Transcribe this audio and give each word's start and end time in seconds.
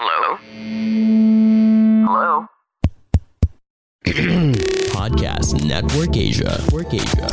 Hello? 0.00 0.38
Hello? 2.06 2.46
Podcast 4.94 5.64
Network 5.66 6.16
Asia. 6.16 6.62
Network 6.62 6.94
Asia. 6.94 7.28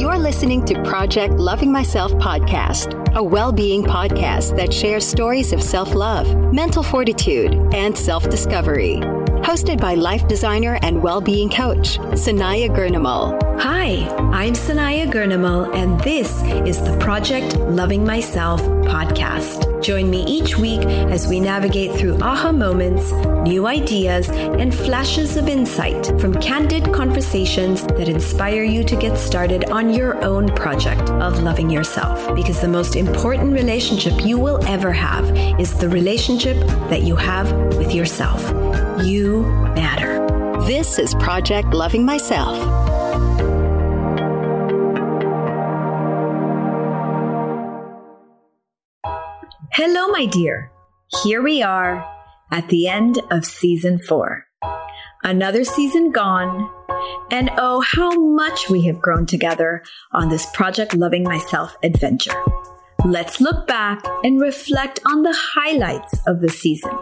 You're 0.00 0.16
listening 0.16 0.64
to 0.64 0.82
Project 0.82 1.34
Loving 1.34 1.70
Myself 1.70 2.12
podcast, 2.12 3.14
a 3.14 3.22
well 3.22 3.52
being 3.52 3.84
podcast 3.84 4.56
that 4.56 4.72
shares 4.72 5.06
stories 5.06 5.52
of 5.52 5.62
self 5.62 5.94
love, 5.94 6.34
mental 6.54 6.82
fortitude, 6.82 7.52
and 7.74 7.98
self 7.98 8.30
discovery. 8.30 9.02
Hosted 9.42 9.80
by 9.80 9.94
life 9.94 10.28
designer 10.28 10.78
and 10.82 11.02
well 11.02 11.20
being 11.20 11.48
coach, 11.48 11.98
Sanaya 12.12 12.68
Gurnamal. 12.68 13.40
Hi, 13.60 14.06
I'm 14.32 14.52
Sanaya 14.52 15.10
Gurnamal, 15.10 15.74
and 15.74 15.98
this 16.00 16.42
is 16.68 16.80
the 16.82 16.96
Project 16.98 17.56
Loving 17.56 18.04
Myself 18.04 18.60
podcast. 18.60 19.69
Join 19.80 20.10
me 20.10 20.24
each 20.24 20.58
week 20.58 20.80
as 20.80 21.26
we 21.26 21.40
navigate 21.40 21.98
through 21.98 22.18
aha 22.20 22.52
moments, 22.52 23.12
new 23.48 23.66
ideas, 23.66 24.28
and 24.28 24.74
flashes 24.74 25.36
of 25.38 25.48
insight 25.48 26.06
from 26.20 26.34
candid 26.34 26.92
conversations 26.92 27.82
that 27.84 28.08
inspire 28.08 28.62
you 28.62 28.84
to 28.84 28.96
get 28.96 29.16
started 29.16 29.70
on 29.70 29.92
your 29.92 30.22
own 30.22 30.48
project 30.54 31.08
of 31.10 31.42
loving 31.42 31.70
yourself. 31.70 32.34
Because 32.34 32.60
the 32.60 32.68
most 32.68 32.94
important 32.94 33.54
relationship 33.54 34.24
you 34.24 34.38
will 34.38 34.62
ever 34.66 34.92
have 34.92 35.24
is 35.58 35.74
the 35.74 35.88
relationship 35.88 36.58
that 36.90 37.02
you 37.02 37.16
have 37.16 37.50
with 37.76 37.94
yourself. 37.94 38.42
You 39.02 39.42
matter. 39.74 40.26
This 40.66 40.98
is 40.98 41.14
Project 41.14 41.68
Loving 41.72 42.04
Myself. 42.04 42.89
Hello, 49.82 50.08
my 50.08 50.26
dear. 50.26 50.70
Here 51.22 51.40
we 51.40 51.62
are 51.62 52.06
at 52.50 52.68
the 52.68 52.86
end 52.86 53.18
of 53.30 53.46
season 53.46 53.98
four. 53.98 54.44
Another 55.22 55.64
season 55.64 56.10
gone, 56.10 56.70
and 57.30 57.48
oh, 57.56 57.80
how 57.80 58.10
much 58.10 58.68
we 58.68 58.82
have 58.82 59.00
grown 59.00 59.24
together 59.24 59.82
on 60.12 60.28
this 60.28 60.44
Project 60.52 60.92
Loving 60.92 61.24
Myself 61.24 61.78
adventure. 61.82 62.34
Let's 63.06 63.40
look 63.40 63.66
back 63.66 64.04
and 64.22 64.38
reflect 64.38 65.00
on 65.06 65.22
the 65.22 65.34
highlights 65.34 66.20
of 66.26 66.40
the 66.40 66.50
season. 66.50 66.92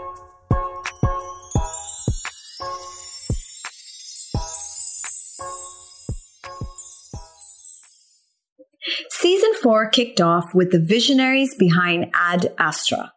Season 9.10 9.52
4 9.62 9.90
kicked 9.90 10.20
off 10.20 10.54
with 10.54 10.70
the 10.70 10.80
visionaries 10.80 11.54
behind 11.54 12.10
Ad 12.14 12.52
Astra, 12.58 13.12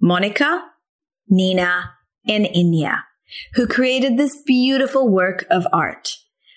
Monica, 0.00 0.64
Nina, 1.28 1.92
and 2.26 2.46
Inya, 2.46 3.02
who 3.54 3.66
created 3.66 4.16
this 4.16 4.42
beautiful 4.46 5.08
work 5.08 5.44
of 5.50 5.66
art, 5.72 6.10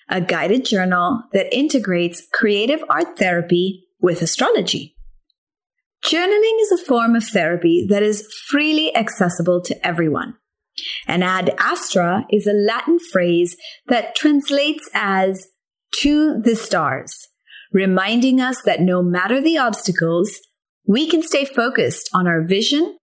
a 0.08 0.20
guided 0.20 0.64
journal 0.64 1.24
that 1.32 1.54
integrates 1.56 2.26
creative 2.32 2.82
art 2.88 3.18
therapy 3.18 3.84
with 4.00 4.22
astrology. 4.22 4.96
Journaling 6.04 6.60
is 6.60 6.72
a 6.72 6.84
form 6.84 7.16
of 7.16 7.24
therapy 7.24 7.86
that 7.88 8.02
is 8.02 8.28
freely 8.48 8.94
accessible 8.94 9.60
to 9.62 9.86
everyone. 9.86 10.36
And 11.06 11.24
ad 11.24 11.54
astra 11.58 12.26
is 12.30 12.46
a 12.46 12.52
Latin 12.52 12.98
phrase 12.98 13.56
that 13.86 14.14
translates 14.14 14.88
as 14.94 15.48
to 16.00 16.40
the 16.40 16.54
stars, 16.54 17.28
reminding 17.72 18.40
us 18.40 18.62
that 18.62 18.80
no 18.80 19.02
matter 19.02 19.40
the 19.40 19.58
obstacles, 19.58 20.40
we 20.86 21.08
can 21.08 21.22
stay 21.22 21.44
focused 21.44 22.08
on 22.14 22.26
our 22.26 22.42
vision, 22.42 22.98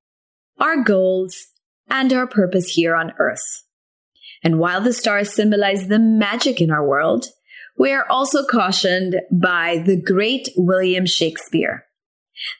our 0.59 0.83
goals, 0.83 1.35
and 1.89 2.13
our 2.13 2.27
purpose 2.27 2.69
here 2.73 2.95
on 2.95 3.13
earth. 3.19 3.63
And 4.43 4.59
while 4.59 4.81
the 4.81 4.93
stars 4.93 5.33
symbolize 5.33 5.87
the 5.87 5.99
magic 5.99 6.61
in 6.61 6.71
our 6.71 6.85
world, 6.85 7.27
we 7.77 7.91
are 7.91 8.05
also 8.09 8.45
cautioned 8.45 9.21
by 9.31 9.81
the 9.85 9.99
great 9.99 10.49
William 10.55 11.05
Shakespeare 11.05 11.85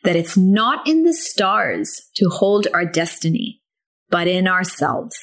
that 0.03 0.15
it's 0.15 0.37
not 0.37 0.87
in 0.87 1.03
the 1.03 1.13
stars 1.13 2.09
to 2.15 2.29
hold 2.29 2.67
our 2.73 2.85
destiny, 2.85 3.61
but 4.09 4.27
in 4.27 4.47
ourselves. 4.47 5.17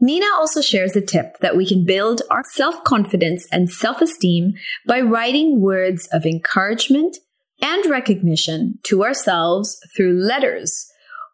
Nina 0.00 0.26
also 0.34 0.60
shares 0.60 0.94
a 0.94 1.00
tip 1.00 1.38
that 1.40 1.56
we 1.56 1.66
can 1.66 1.84
build 1.84 2.22
our 2.30 2.42
self 2.52 2.82
confidence 2.84 3.46
and 3.50 3.70
self 3.70 4.00
esteem 4.00 4.54
by 4.86 5.00
writing 5.00 5.60
words 5.60 6.08
of 6.12 6.26
encouragement 6.26 7.16
and 7.60 7.86
recognition 7.86 8.78
to 8.84 9.02
ourselves 9.02 9.78
through 9.96 10.20
letters 10.20 10.86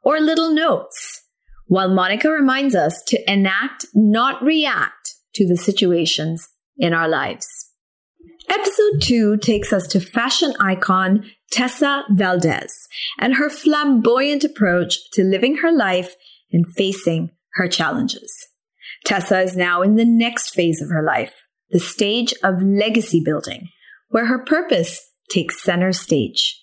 or 0.03 0.20
little 0.20 0.53
notes, 0.53 1.22
while 1.66 1.93
Monica 1.93 2.31
reminds 2.31 2.75
us 2.75 3.03
to 3.09 3.31
enact, 3.31 3.87
not 3.94 4.43
react 4.43 5.14
to 5.34 5.47
the 5.47 5.56
situations 5.56 6.49
in 6.76 6.93
our 6.93 7.09
lives. 7.09 7.47
Episode 8.49 9.00
2 9.00 9.37
takes 9.38 9.72
us 9.72 9.87
to 9.87 10.00
fashion 10.00 10.54
icon 10.60 11.25
Tessa 11.50 12.04
Valdez 12.10 12.88
and 13.19 13.34
her 13.34 13.49
flamboyant 13.49 14.44
approach 14.44 15.10
to 15.12 15.22
living 15.22 15.56
her 15.59 15.72
life 15.72 16.14
and 16.53 16.66
facing 16.76 17.31
her 17.54 17.68
challenges. 17.68 18.32
Tessa 19.04 19.40
is 19.40 19.56
now 19.56 19.82
in 19.82 19.96
the 19.96 20.04
next 20.04 20.50
phase 20.50 20.80
of 20.80 20.90
her 20.90 21.02
life, 21.02 21.34
the 21.70 21.80
stage 21.80 22.32
of 22.42 22.62
legacy 22.62 23.22
building, 23.24 23.68
where 24.08 24.26
her 24.26 24.44
purpose 24.44 25.00
takes 25.30 25.62
center 25.62 25.92
stage. 25.92 26.58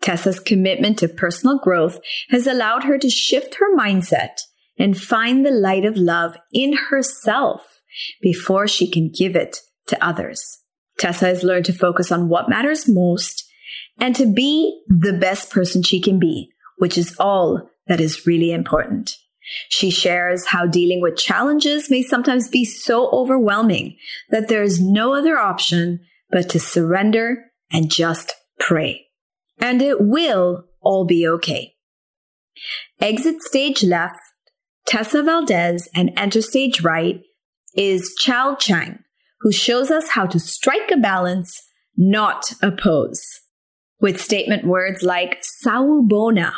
Tessa's 0.00 0.40
commitment 0.40 0.98
to 0.98 1.08
personal 1.08 1.58
growth 1.58 1.98
has 2.30 2.46
allowed 2.46 2.84
her 2.84 2.98
to 2.98 3.10
shift 3.10 3.56
her 3.56 3.76
mindset 3.76 4.38
and 4.78 5.00
find 5.00 5.44
the 5.44 5.50
light 5.50 5.84
of 5.84 5.96
love 5.96 6.36
in 6.52 6.74
herself 6.90 7.82
before 8.20 8.66
she 8.66 8.90
can 8.90 9.10
give 9.10 9.36
it 9.36 9.58
to 9.86 10.04
others. 10.04 10.58
Tessa 10.98 11.26
has 11.26 11.42
learned 11.42 11.66
to 11.66 11.72
focus 11.72 12.10
on 12.10 12.28
what 12.28 12.48
matters 12.48 12.88
most 12.88 13.44
and 13.98 14.16
to 14.16 14.26
be 14.26 14.82
the 14.88 15.12
best 15.12 15.50
person 15.50 15.82
she 15.82 16.00
can 16.00 16.18
be, 16.18 16.50
which 16.78 16.96
is 16.96 17.16
all 17.18 17.68
that 17.86 18.00
is 18.00 18.26
really 18.26 18.52
important. 18.52 19.16
She 19.68 19.90
shares 19.90 20.46
how 20.46 20.66
dealing 20.66 21.00
with 21.00 21.16
challenges 21.16 21.90
may 21.90 22.02
sometimes 22.02 22.48
be 22.48 22.64
so 22.64 23.10
overwhelming 23.10 23.96
that 24.30 24.48
there 24.48 24.62
is 24.62 24.80
no 24.80 25.14
other 25.14 25.38
option 25.38 26.00
but 26.30 26.48
to 26.50 26.60
surrender 26.60 27.44
and 27.70 27.90
just 27.90 28.34
pray. 28.58 29.06
And 29.58 29.82
it 29.82 30.00
will 30.00 30.64
all 30.80 31.04
be 31.04 31.26
okay. 31.26 31.74
Exit 33.00 33.42
stage 33.42 33.82
left, 33.82 34.16
Tessa 34.86 35.22
Valdez, 35.22 35.88
and 35.94 36.12
enter 36.16 36.42
stage 36.42 36.82
right 36.82 37.20
is 37.74 38.14
Chao 38.18 38.54
Chang, 38.56 38.98
who 39.40 39.52
shows 39.52 39.90
us 39.90 40.10
how 40.10 40.26
to 40.26 40.38
strike 40.38 40.90
a 40.90 40.96
balance, 40.96 41.62
not 41.96 42.52
oppose. 42.62 43.22
With 44.00 44.20
statement 44.20 44.64
words 44.64 45.02
like 45.02 45.42
Sawubona, 45.64 46.52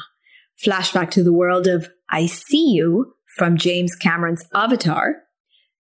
flashback 0.64 1.10
to 1.10 1.22
the 1.22 1.32
world 1.32 1.66
of 1.66 1.88
I 2.10 2.26
See 2.26 2.70
You 2.70 3.14
from 3.36 3.56
James 3.56 3.94
Cameron's 3.96 4.44
Avatar, 4.54 5.16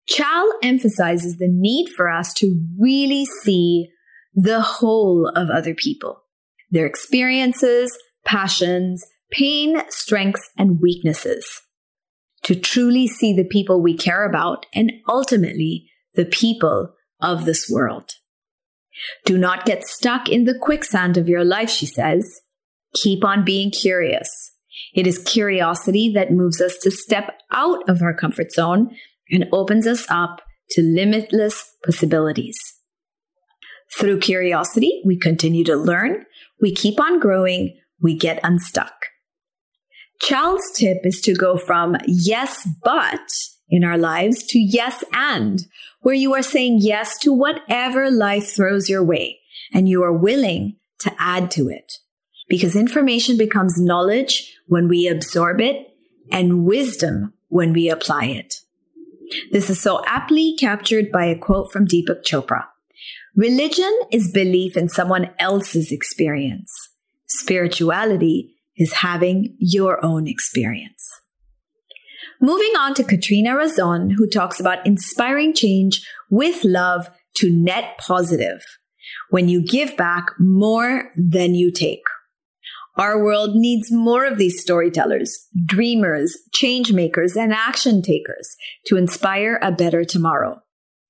Chal 0.06 0.52
emphasizes 0.62 1.36
the 1.36 1.48
need 1.48 1.88
for 1.96 2.08
us 2.08 2.32
to 2.34 2.60
really 2.78 3.24
see 3.24 3.88
the 4.34 4.60
whole 4.60 5.28
of 5.36 5.50
other 5.50 5.74
people, 5.74 6.22
their 6.70 6.86
experiences, 6.86 7.96
passions, 8.24 9.04
pain, 9.30 9.82
strengths, 9.88 10.48
and 10.56 10.80
weaknesses. 10.80 11.60
To 12.44 12.56
truly 12.56 13.06
see 13.06 13.32
the 13.32 13.44
people 13.44 13.80
we 13.80 13.96
care 13.96 14.24
about 14.24 14.66
and 14.74 14.92
ultimately 15.08 15.88
the 16.14 16.24
people 16.24 16.94
of 17.20 17.44
this 17.44 17.70
world. 17.70 18.10
Do 19.24 19.38
not 19.38 19.64
get 19.64 19.86
stuck 19.86 20.28
in 20.28 20.44
the 20.44 20.58
quicksand 20.58 21.16
of 21.16 21.28
your 21.28 21.44
life, 21.44 21.70
she 21.70 21.86
says. 21.86 22.40
Keep 22.94 23.24
on 23.24 23.44
being 23.44 23.70
curious. 23.70 24.28
It 24.94 25.06
is 25.06 25.18
curiosity 25.18 26.12
that 26.14 26.32
moves 26.32 26.60
us 26.60 26.76
to 26.82 26.90
step 26.90 27.38
out 27.52 27.88
of 27.88 28.02
our 28.02 28.14
comfort 28.14 28.52
zone 28.52 28.94
and 29.30 29.46
opens 29.52 29.86
us 29.86 30.06
up 30.10 30.42
to 30.70 30.82
limitless 30.82 31.64
possibilities. 31.84 32.58
Through 33.98 34.20
curiosity, 34.20 35.02
we 35.04 35.18
continue 35.18 35.64
to 35.64 35.76
learn, 35.76 36.24
we 36.60 36.74
keep 36.74 37.00
on 37.00 37.20
growing, 37.20 37.78
we 38.00 38.16
get 38.16 38.40
unstuck. 38.42 38.94
Chal's 40.20 40.70
tip 40.74 40.98
is 41.04 41.20
to 41.22 41.34
go 41.34 41.56
from 41.56 41.96
yes, 42.06 42.66
but 42.84 43.20
in 43.68 43.84
our 43.84 43.98
lives 43.98 44.44
to 44.48 44.58
yes, 44.58 45.02
and, 45.12 45.64
where 46.00 46.14
you 46.14 46.34
are 46.34 46.42
saying 46.42 46.78
yes 46.80 47.18
to 47.18 47.32
whatever 47.32 48.10
life 48.10 48.54
throws 48.54 48.88
your 48.88 49.02
way 49.02 49.40
and 49.74 49.88
you 49.88 50.02
are 50.02 50.16
willing 50.16 50.76
to 51.00 51.12
add 51.18 51.50
to 51.50 51.68
it. 51.68 51.92
Because 52.52 52.76
information 52.76 53.38
becomes 53.38 53.80
knowledge 53.80 54.58
when 54.66 54.86
we 54.86 55.08
absorb 55.08 55.58
it 55.58 55.96
and 56.30 56.66
wisdom 56.66 57.32
when 57.48 57.72
we 57.72 57.88
apply 57.88 58.26
it. 58.26 58.56
This 59.50 59.70
is 59.70 59.80
so 59.80 60.04
aptly 60.04 60.54
captured 60.60 61.10
by 61.10 61.24
a 61.24 61.38
quote 61.38 61.72
from 61.72 61.86
Deepak 61.86 62.22
Chopra. 62.26 62.66
Religion 63.34 63.90
is 64.12 64.30
belief 64.30 64.76
in 64.76 64.90
someone 64.90 65.30
else's 65.38 65.90
experience. 65.90 66.70
Spirituality 67.26 68.54
is 68.76 68.92
having 68.92 69.56
your 69.58 70.04
own 70.04 70.28
experience. 70.28 71.08
Moving 72.38 72.74
on 72.76 72.92
to 72.96 73.02
Katrina 73.02 73.56
Razon, 73.56 74.10
who 74.10 74.28
talks 74.28 74.60
about 74.60 74.86
inspiring 74.86 75.54
change 75.54 76.06
with 76.28 76.64
love 76.64 77.08
to 77.36 77.48
net 77.48 77.96
positive 77.96 78.60
when 79.30 79.48
you 79.48 79.64
give 79.64 79.96
back 79.96 80.26
more 80.38 81.12
than 81.16 81.54
you 81.54 81.72
take. 81.72 82.02
Our 82.96 83.22
world 83.22 83.54
needs 83.54 83.90
more 83.90 84.26
of 84.26 84.36
these 84.36 84.60
storytellers, 84.60 85.48
dreamers, 85.64 86.36
change 86.52 86.92
makers, 86.92 87.36
and 87.36 87.52
action 87.52 88.02
takers 88.02 88.54
to 88.86 88.96
inspire 88.96 89.58
a 89.62 89.72
better 89.72 90.04
tomorrow. 90.04 90.60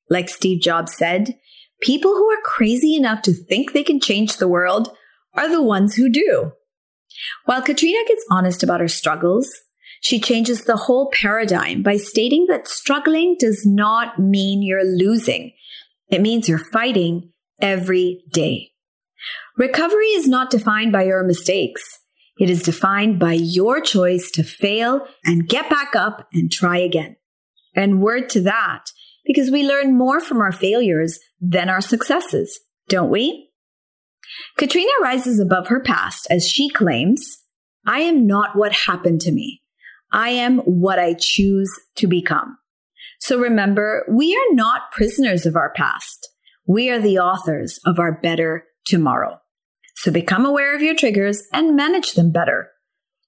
Like 0.09 0.29
Steve 0.29 0.63
Jobs 0.63 0.97
said, 0.97 1.37
people 1.81 2.13
who 2.13 2.31
are 2.31 2.41
crazy 2.45 2.95
enough 2.95 3.23
to 3.23 3.33
think 3.33 3.73
they 3.73 3.83
can 3.83 3.99
change 3.99 4.37
the 4.37 4.49
world 4.49 4.95
are 5.35 5.49
the 5.49 5.63
ones 5.63 5.95
who 5.95 6.09
do. 6.09 6.53
While 7.47 7.63
Katrina 7.63 7.99
gets 8.07 8.25
honest 8.31 8.63
about 8.63 8.81
her 8.81 8.89
struggles, 8.89 9.51
she 10.01 10.21
changes 10.21 10.65
the 10.65 10.77
whole 10.77 11.11
paradigm 11.13 11.83
by 11.83 11.97
stating 11.97 12.47
that 12.49 12.69
struggling 12.69 13.37
does 13.39 13.65
not 13.65 14.19
mean 14.19 14.63
you're 14.63 14.85
losing. 14.85 15.53
It 16.09 16.21
means 16.21 16.49
you're 16.49 16.59
fighting 16.59 17.33
every 17.61 18.25
day. 18.33 18.72
Recovery 19.59 20.09
is 20.09 20.27
not 20.27 20.51
defined 20.51 20.93
by 20.93 21.05
your 21.05 21.23
mistakes. 21.23 21.83
It 22.39 22.49
is 22.49 22.63
defined 22.63 23.19
by 23.19 23.35
your 23.35 23.81
choice 23.81 24.31
to 24.33 24.43
fail 24.43 25.07
and 25.25 25.49
get 25.49 25.69
back 25.69 25.95
up 25.95 26.27
and 26.33 26.51
try 26.51 26.79
again. 26.79 27.17
And 27.75 28.01
word 28.01 28.29
to 28.31 28.41
that, 28.43 28.87
because 29.25 29.51
we 29.51 29.67
learn 29.67 29.97
more 29.97 30.21
from 30.21 30.39
our 30.39 30.53
failures 30.53 31.19
than 31.41 31.69
our 31.69 31.81
successes, 31.81 32.59
don't 32.89 33.11
we? 33.11 33.51
Katrina 34.57 34.91
rises 35.03 35.39
above 35.39 35.69
her 35.69 35.81
past 35.81 36.27
as 36.31 36.49
she 36.49 36.71
claims, 36.71 37.39
I 37.87 38.01
am 38.01 38.27
not 38.27 38.57
what 38.57 38.73
happened 38.73 39.21
to 39.23 39.33
me. 39.33 39.61
I 40.11 40.31
am 40.31 40.59
what 40.61 40.99
I 40.99 41.15
choose 41.15 41.71
to 41.97 42.07
become. 42.07 42.57
So 43.21 43.39
remember, 43.39 44.07
we 44.11 44.35
are 44.35 44.55
not 44.55 44.91
prisoners 44.93 45.47
of 45.47 45.57
our 45.57 45.73
past. 45.75 46.29
We 46.67 46.91
are 46.91 47.01
the 47.01 47.19
authors 47.19 47.79
of 47.85 47.99
our 47.99 48.19
better 48.21 48.65
tomorrow. 48.85 49.41
So 50.03 50.11
become 50.11 50.45
aware 50.45 50.75
of 50.75 50.83
your 50.83 50.97
triggers 50.97 51.45
and 51.53 51.77
manage 51.77 52.15
them 52.15 52.33
better. 52.33 52.73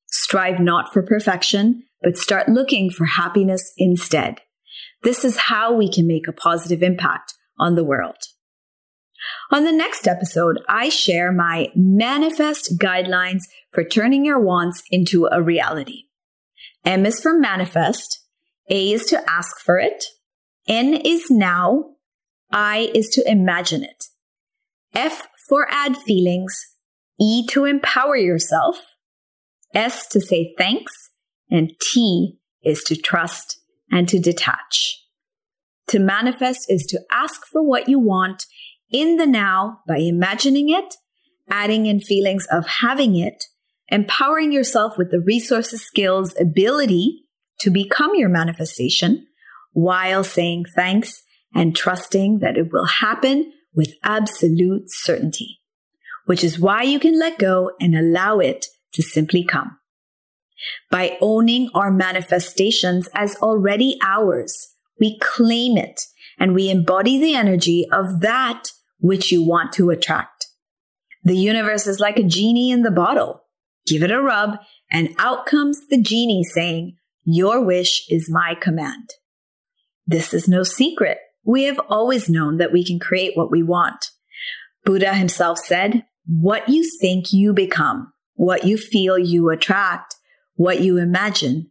Strive 0.09 0.59
not 0.59 0.93
for 0.93 1.05
perfection, 1.05 1.85
but 2.03 2.19
start 2.19 2.49
looking 2.49 2.91
for 2.91 3.05
happiness 3.05 3.73
instead. 3.79 4.41
This 5.05 5.25
is 5.25 5.37
how 5.37 5.73
we 5.73 5.89
can 5.89 6.09
make 6.09 6.27
a 6.27 6.33
positive 6.33 6.83
impact 6.83 7.35
on 7.61 7.77
the 7.77 7.85
world. 7.85 8.17
On 9.53 9.63
the 9.63 9.71
next 9.71 10.09
episode, 10.09 10.59
I 10.69 10.89
share 10.89 11.31
my 11.31 11.69
manifest 11.77 12.77
guidelines 12.77 13.43
for 13.71 13.85
turning 13.85 14.25
your 14.25 14.41
wants 14.41 14.83
into 14.91 15.29
a 15.31 15.41
reality. 15.41 16.07
M 16.85 17.07
is 17.07 17.21
for 17.21 17.39
manifest, 17.39 18.19
A 18.69 18.93
is 18.93 19.05
to 19.07 19.31
ask 19.31 19.61
for 19.61 19.79
it, 19.79 20.03
N 20.67 20.93
is 20.93 21.31
now, 21.31 21.91
I 22.51 22.91
is 22.97 23.11
to 23.11 23.31
imagine 23.31 23.85
it. 23.85 24.07
F 24.93 25.29
for 25.49 25.67
add 25.71 25.97
feelings, 25.97 26.55
E 27.21 27.47
to 27.49 27.65
empower 27.65 28.17
yourself, 28.17 28.81
S 29.75 30.07
to 30.09 30.21
say 30.21 30.55
thanks, 30.59 30.93
and 31.51 31.73
T 31.81 32.39
is 32.63 32.83
to 32.85 32.97
trust 32.97 33.61
and 33.91 34.09
to 34.09 34.19
detach. 34.19 35.01
To 35.89 35.99
manifest 35.99 36.67
is 36.69 36.87
to 36.87 37.01
ask 37.13 37.43
for 37.53 37.63
what 37.63 37.89
you 37.89 37.99
want 37.99 38.45
in 38.91 39.17
the 39.17 39.27
now 39.27 39.81
by 39.87 39.99
imagining 39.99 40.71
it, 40.71 40.95
adding 41.51 41.87
in 41.87 42.01
feelings 42.01 42.47
of 42.51 42.67
having 42.67 43.17
it, 43.17 43.45
empowering 43.89 44.53
yourself 44.53 44.97
with 44.97 45.11
the 45.11 45.21
resources, 45.21 45.83
skills, 45.83 46.35
ability 46.41 47.25
to 47.61 47.71
become 47.71 48.13
your 48.15 48.29
manifestation 48.29 49.27
while 49.73 50.25
saying 50.25 50.65
thanks 50.75 51.23
and 51.55 51.77
trusting 51.77 52.39
that 52.39 52.57
it 52.57 52.73
will 52.73 52.87
happen 52.87 53.53
with 53.75 53.95
absolute 54.03 54.85
certainty, 54.87 55.61
which 56.27 56.45
is 56.45 56.59
why 56.59 56.83
you 56.83 56.99
can 56.99 57.19
let 57.19 57.39
go 57.39 57.73
and 57.81 57.95
allow 57.95 58.39
it 58.39 58.67
to 58.95 59.03
simply 59.03 59.45
come. 59.45 59.79
By 60.91 61.19
owning 61.21 61.71
our 61.75 61.91
manifestations 61.91 63.09
as 63.15 63.37
already 63.37 63.99
ours, 64.03 64.75
we 65.01 65.19
claim 65.19 65.77
it 65.77 66.01
and 66.39 66.55
we 66.55 66.71
embody 66.71 67.19
the 67.19 67.35
energy 67.35 67.87
of 67.93 68.21
that 68.21 68.69
which 68.99 69.31
you 69.31 69.43
want 69.43 69.73
to 69.75 69.91
attract. 69.91 70.47
The 71.23 71.37
universe 71.37 71.87
is 71.87 72.01
like 72.01 72.19
a 72.19 72.23
genie 72.23 72.71
in 72.71 72.83
the 72.83 72.91
bottle. 72.91 73.45
Give 73.87 74.03
it 74.03 74.11
a 74.11 74.21
rub 74.21 74.59
and 74.91 75.15
out 75.19 75.47
comes 75.47 75.81
the 75.89 76.01
genie 76.01 76.45
saying, 76.45 76.97
your 77.25 77.65
wish 77.65 78.07
is 78.11 78.31
my 78.31 78.55
command. 78.55 79.11
This 80.07 80.35
is 80.35 80.47
no 80.47 80.63
secret. 80.63 81.19
We 81.45 81.65
have 81.65 81.81
always 81.89 82.29
known 82.29 82.59
that 82.59 82.73
we 82.73 82.85
can 82.85 82.99
create 82.99 83.37
what 83.37 83.51
we 83.51 83.63
want. 83.63 84.07
Buddha 84.85 85.15
himself 85.15 85.59
said, 85.59 86.05
what 86.27 86.69
you 86.69 86.89
think 87.01 87.33
you 87.33 87.53
become, 87.53 88.13
what 88.35 88.65
you 88.65 88.79
feel 88.79 89.19
you 89.19 89.51
attract, 89.51 90.15
what 90.55 90.81
you 90.81 90.99
imagine, 90.99 91.71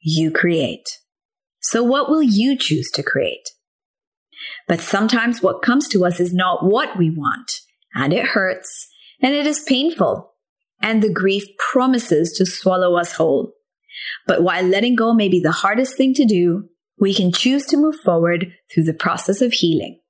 you 0.00 0.30
create. 0.30 0.88
So 1.60 1.82
what 1.82 2.08
will 2.08 2.22
you 2.22 2.56
choose 2.56 2.90
to 2.94 3.02
create? 3.02 3.48
But 4.66 4.80
sometimes 4.80 5.42
what 5.42 5.62
comes 5.62 5.88
to 5.88 6.04
us 6.04 6.20
is 6.20 6.32
not 6.32 6.64
what 6.64 6.96
we 6.96 7.10
want, 7.10 7.50
and 7.94 8.12
it 8.12 8.26
hurts, 8.26 8.88
and 9.20 9.34
it 9.34 9.46
is 9.46 9.64
painful, 9.66 10.32
and 10.80 11.02
the 11.02 11.12
grief 11.12 11.44
promises 11.58 12.32
to 12.38 12.46
swallow 12.46 12.96
us 12.96 13.14
whole. 13.14 13.52
But 14.26 14.42
while 14.42 14.62
letting 14.62 14.94
go 14.94 15.12
may 15.12 15.28
be 15.28 15.40
the 15.40 15.52
hardest 15.52 15.96
thing 15.96 16.14
to 16.14 16.24
do, 16.24 16.68
we 17.00 17.14
can 17.14 17.32
choose 17.32 17.66
to 17.66 17.76
move 17.76 17.96
forward 18.04 18.52
through 18.72 18.84
the 18.84 18.94
process 18.94 19.40
of 19.40 19.52
healing. 19.52 20.00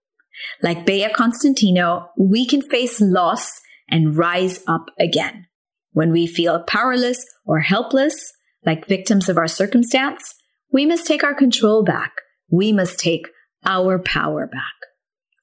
Like 0.62 0.86
Bea 0.86 1.08
Constantino, 1.14 2.10
we 2.16 2.46
can 2.46 2.62
face 2.62 3.00
loss 3.00 3.60
and 3.90 4.16
rise 4.16 4.60
up 4.66 4.86
again. 4.98 5.46
When 5.92 6.12
we 6.12 6.26
feel 6.26 6.62
powerless 6.62 7.24
or 7.44 7.60
helpless, 7.60 8.32
like 8.64 8.86
victims 8.86 9.28
of 9.28 9.38
our 9.38 9.48
circumstance, 9.48 10.34
we 10.72 10.86
must 10.86 11.06
take 11.06 11.24
our 11.24 11.34
control 11.34 11.82
back. 11.82 12.12
We 12.50 12.72
must 12.72 12.98
take 12.98 13.26
our 13.64 13.98
power 13.98 14.46
back. 14.46 14.62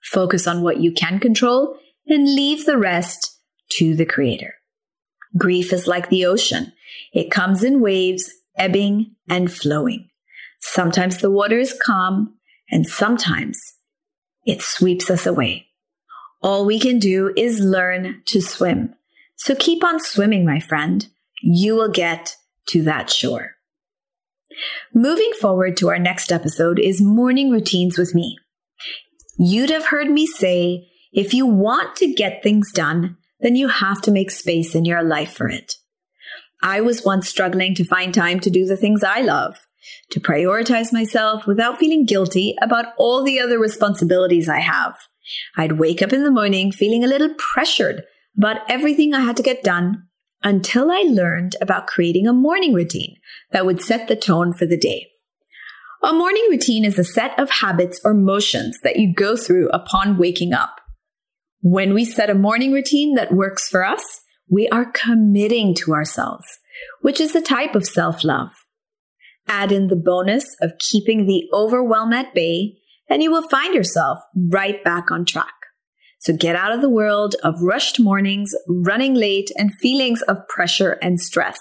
Focus 0.04 0.48
on 0.48 0.62
what 0.62 0.80
you 0.80 0.92
can 0.92 1.20
control 1.20 1.78
and 2.08 2.26
leave 2.26 2.66
the 2.66 2.78
rest 2.78 3.40
to 3.72 3.96
the 3.96 4.06
creator. 4.06 4.56
Grief 5.38 5.74
is 5.74 5.88
like 5.88 6.10
the 6.10 6.26
ocean. 6.26 6.72
It 7.12 7.32
comes 7.32 7.64
in 7.64 7.82
waves, 7.82 8.32
ebbing 8.58 9.16
and 9.28 9.52
flowing. 9.52 10.10
Sometimes 10.68 11.20
the 11.20 11.32
water 11.32 11.60
is 11.60 11.80
calm 11.80 12.36
and 12.72 12.88
sometimes 12.88 13.60
it 14.46 14.64
sweeps 14.64 15.12
us 15.12 15.26
away. 15.26 15.68
All 16.42 16.66
we 16.66 16.80
can 16.80 16.98
do 16.98 17.32
is 17.38 17.60
learn 17.60 18.24
to 18.26 18.42
swim. 18.42 18.96
So 19.36 19.56
keep 19.56 19.84
on 19.84 20.00
swimming, 20.00 20.44
my 20.44 20.60
friend. 20.60 21.08
You 21.42 21.76
will 21.76 21.90
get 21.90 22.36
to 22.70 22.82
that 22.84 23.12
shore. 23.12 23.52
Moving 24.94 25.32
forward 25.40 25.78
to 25.78 25.90
our 25.90 26.00
next 26.00 26.32
episode 26.32 26.80
is 26.80 27.00
morning 27.00 27.52
routines 27.52 27.98
with 27.98 28.16
me. 28.16 28.38
You'd 29.38 29.70
have 29.70 29.88
heard 29.88 30.10
me 30.10 30.26
say, 30.26 30.90
if 31.14 31.34
you 31.34 31.46
want 31.46 31.96
to 31.98 32.14
get 32.14 32.42
things 32.42 32.72
done, 32.72 33.18
then 33.40 33.56
you 33.56 33.68
have 33.68 34.02
to 34.02 34.12
make 34.12 34.32
space 34.32 34.74
in 34.74 34.84
your 34.84 35.04
life 35.04 35.32
for 35.32 35.48
it. 35.48 35.76
I 36.64 36.82
was 36.82 37.06
once 37.06 37.30
struggling 37.30 37.76
to 37.76 37.86
find 37.86 38.14
time 38.14 38.40
to 38.42 38.50
do 38.50 38.66
the 38.66 38.78
things 38.78 39.04
I 39.04 39.22
love 39.22 39.58
to 40.12 40.20
prioritize 40.20 40.94
myself 40.94 41.46
without 41.48 41.78
feeling 41.78 42.06
guilty 42.06 42.56
about 42.62 42.94
all 42.98 43.24
the 43.24 43.40
other 43.40 43.60
responsibilities 43.60 44.50
I 44.50 44.60
have. 44.60 44.96
I'd 45.58 45.80
wake 45.80 46.02
up 46.02 46.14
in 46.14 46.24
the 46.24 46.32
morning 46.32 46.72
feeling 46.72 47.04
a 47.04 47.08
little 47.08 47.34
pressured 47.38 48.04
about 48.38 48.70
everything 48.70 49.14
I 49.14 49.22
had 49.22 49.38
to 49.38 49.44
get 49.44 49.64
done 49.64 50.04
until 50.44 50.92
I 50.92 51.02
learned 51.02 51.56
about 51.62 51.88
creating 51.88 52.28
a 52.28 52.34
morning 52.34 52.74
routine 52.74 53.16
that 53.52 53.66
would 53.66 53.82
set 53.82 54.08
the 54.08 54.16
tone 54.16 54.54
for 54.54 54.66
the 54.66 54.78
day. 54.78 55.08
A 56.04 56.14
morning 56.14 56.46
routine 56.52 56.86
is 56.86 57.00
a 57.00 57.04
set 57.04 57.38
of 57.40 57.50
habits 57.50 58.00
or 58.06 58.14
motions 58.14 58.78
that 58.84 58.98
you 58.98 59.12
go 59.14 59.36
through 59.36 59.70
upon 59.70 60.18
waking 60.18 60.54
up. 60.54 60.80
When 61.62 61.96
we 61.96 62.06
set 62.06 62.30
a 62.30 62.36
morning 62.36 62.72
routine 62.72 63.16
that 63.16 63.34
works 63.34 63.68
for 63.68 63.84
us, 63.84 64.22
we 64.48 64.70
are 64.70 64.86
committing 64.86 65.74
to 65.76 65.94
ourselves, 65.94 66.46
which 67.02 67.20
is 67.20 67.36
a 67.36 67.42
type 67.42 67.74
of 67.74 67.88
self 67.88 68.24
love. 68.24 68.52
Add 69.48 69.72
in 69.72 69.88
the 69.88 69.96
bonus 69.96 70.56
of 70.62 70.78
keeping 70.80 71.26
the 71.26 71.48
overwhelm 71.54 72.14
at 72.14 72.34
bay, 72.34 72.78
and 73.10 73.22
you 73.22 73.32
will 73.32 73.48
find 73.50 73.74
yourself 73.76 74.20
right 74.36 74.84
back 74.84 75.12
on 75.12 75.26
track. 75.26 75.54
So 76.20 76.36
get 76.36 76.56
out 76.56 76.72
of 76.72 76.82
the 76.82 76.90
world 76.90 77.36
of 77.44 77.62
rushed 77.62 78.00
mornings, 78.00 78.56
running 78.68 79.14
late, 79.14 79.52
and 79.56 79.72
feelings 79.76 80.24
of 80.24 80.48
pressure 80.48 80.94
and 81.02 81.22
stress. 81.22 81.60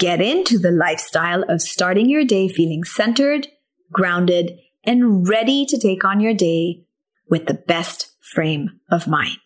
Get 0.00 0.20
into 0.20 0.58
the 0.58 0.72
lifestyle 0.72 1.44
of 1.48 1.62
starting 1.62 2.08
your 2.08 2.24
day 2.24 2.48
feeling 2.48 2.82
centered, 2.82 3.46
grounded, 3.92 4.58
and 4.84 5.28
ready 5.28 5.64
to 5.66 5.78
take 5.78 6.04
on 6.04 6.18
your 6.18 6.34
day 6.34 6.84
with 7.30 7.46
the 7.46 7.54
best 7.54 8.16
frame 8.32 8.80
of 8.90 9.06
mind. 9.06 9.38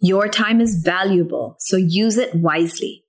Your 0.00 0.28
time 0.28 0.60
is 0.60 0.82
valuable, 0.84 1.56
so 1.58 1.78
use 1.78 2.18
it 2.18 2.34
wisely. 2.34 3.05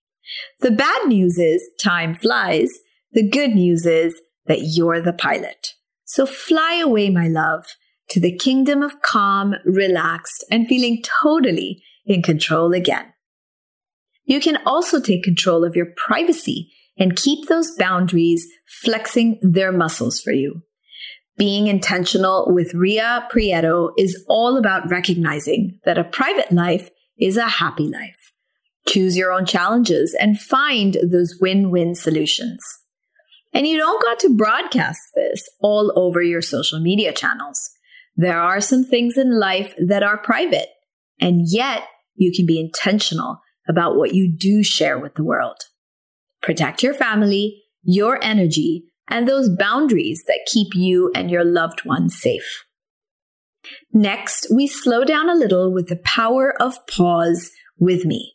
The 0.60 0.72
bad 0.72 1.08
news 1.08 1.38
is 1.38 1.68
time 1.82 2.16
flies. 2.16 2.70
The 3.12 3.28
good 3.28 3.52
news 3.52 3.86
is 3.86 4.20
that 4.46 4.60
you're 4.62 5.02
the 5.02 5.14
pilot. 5.14 5.74
So 6.06 6.26
fly 6.26 6.80
away, 6.84 7.10
my 7.10 7.28
love, 7.28 7.66
to 8.10 8.20
the 8.20 8.38
kingdom 8.38 8.82
of 8.82 9.02
calm, 9.02 9.56
relaxed, 9.66 10.46
and 10.50 10.68
feeling 10.68 11.04
totally 11.22 11.84
in 12.06 12.22
control 12.22 12.74
again. 12.74 13.14
You 14.26 14.40
can 14.40 14.58
also 14.66 15.00
take 15.00 15.24
control 15.24 15.64
of 15.64 15.76
your 15.76 15.88
privacy 15.96 16.72
and 16.98 17.16
keep 17.16 17.48
those 17.48 17.72
boundaries 17.78 18.48
flexing 18.82 19.40
their 19.42 19.72
muscles 19.72 20.20
for 20.20 20.32
you. 20.32 20.62
Being 21.38 21.68
intentional 21.68 22.52
with 22.52 22.74
Ria 22.74 23.28
Prieto 23.32 23.92
is 23.98 24.24
all 24.28 24.58
about 24.58 24.90
recognizing 24.90 25.80
that 25.86 25.98
a 25.98 26.04
private 26.04 26.52
life 26.52 26.90
is 27.20 27.38
a 27.38 27.48
happy 27.48 27.88
life. 27.88 28.27
Choose 28.88 29.18
your 29.18 29.32
own 29.32 29.46
challenges 29.46 30.16
and 30.20 30.40
find 30.40 30.98
those 31.04 31.38
win-win 31.42 31.94
solutions. 31.96 32.60
And 33.54 33.68
you 33.68 33.78
don't 33.78 34.02
got 34.02 34.20
to 34.20 34.36
broadcast 34.36 35.00
this 35.16 35.48
all 35.60 35.92
over 35.96 36.22
your 36.22 36.42
social 36.42 36.80
media 36.80 37.12
channels. 37.12 37.70
There 38.16 38.40
are 38.40 38.62
some 38.62 38.84
things 38.84 39.18
in 39.18 39.40
life 39.40 39.74
that 39.78 40.04
are 40.04 40.18
private, 40.18 40.70
and 41.20 41.42
yet 41.46 41.84
you 42.16 42.32
can 42.36 42.46
be 42.46 42.60
intentional 42.60 43.42
about 43.68 43.98
what 43.98 44.14
you 44.14 44.32
do 44.32 44.64
share 44.64 44.98
with 44.98 45.16
the 45.16 45.24
world. 45.24 45.58
Protect 46.42 46.82
your 46.82 46.94
family, 46.94 47.64
your 47.84 48.24
energy, 48.24 48.86
and 49.10 49.28
those 49.28 49.50
boundaries 49.50 50.24
that 50.28 50.48
keep 50.52 50.70
you 50.74 51.12
and 51.14 51.30
your 51.30 51.44
loved 51.44 51.86
ones 51.86 52.20
safe. 52.20 52.64
Next, 53.92 54.48
we 54.54 54.68
slow 54.68 55.04
down 55.04 55.30
a 55.30 55.36
little 55.36 55.74
with 55.74 55.88
the 55.88 55.98
power 55.98 56.54
of 56.62 56.78
pause 56.88 57.52
with 57.78 58.06
me. 58.06 58.34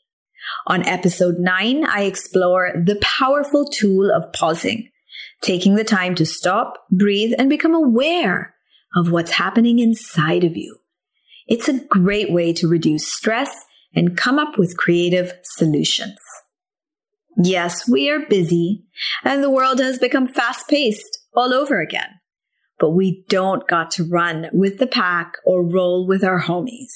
On 0.67 0.87
episode 0.87 1.39
9, 1.39 1.85
I 1.85 2.03
explore 2.03 2.73
the 2.75 3.01
powerful 3.03 3.67
tool 3.67 4.11
of 4.11 4.33
pausing, 4.33 4.91
taking 5.41 5.75
the 5.75 5.85
time 5.85 6.15
to 6.17 6.27
stop, 6.27 6.85
breathe, 6.91 7.33
and 7.37 7.51
become 7.51 7.75
aware 7.75 8.55
of 8.95 9.11
what's 9.11 9.33
happening 9.33 9.81
inside 9.81 10.45
of 10.45 10.57
you. 10.57 10.79
It's 11.49 11.69
a 11.69 11.85
great 11.87 12.33
way 12.33 12.53
to 12.55 12.69
reduce 12.69 13.09
stress 13.09 13.65
and 13.95 14.17
come 14.17 14.39
up 14.39 14.57
with 14.57 14.77
creative 14.77 15.33
solutions. 15.43 16.17
Yes, 17.37 17.89
we 17.89 18.11
are 18.11 18.21
busy 18.21 18.85
and 19.25 19.43
the 19.43 19.51
world 19.51 19.81
has 19.81 19.99
become 19.99 20.29
fast 20.29 20.69
paced 20.69 21.19
all 21.35 21.53
over 21.53 21.81
again. 21.81 22.21
But 22.79 22.91
we 22.91 23.25
don't 23.29 23.67
got 23.69 23.91
to 23.93 24.05
run 24.05 24.49
with 24.53 24.79
the 24.79 24.87
pack 24.87 25.35
or 25.45 25.67
roll 25.67 26.07
with 26.07 26.23
our 26.25 26.43
homies. 26.43 26.93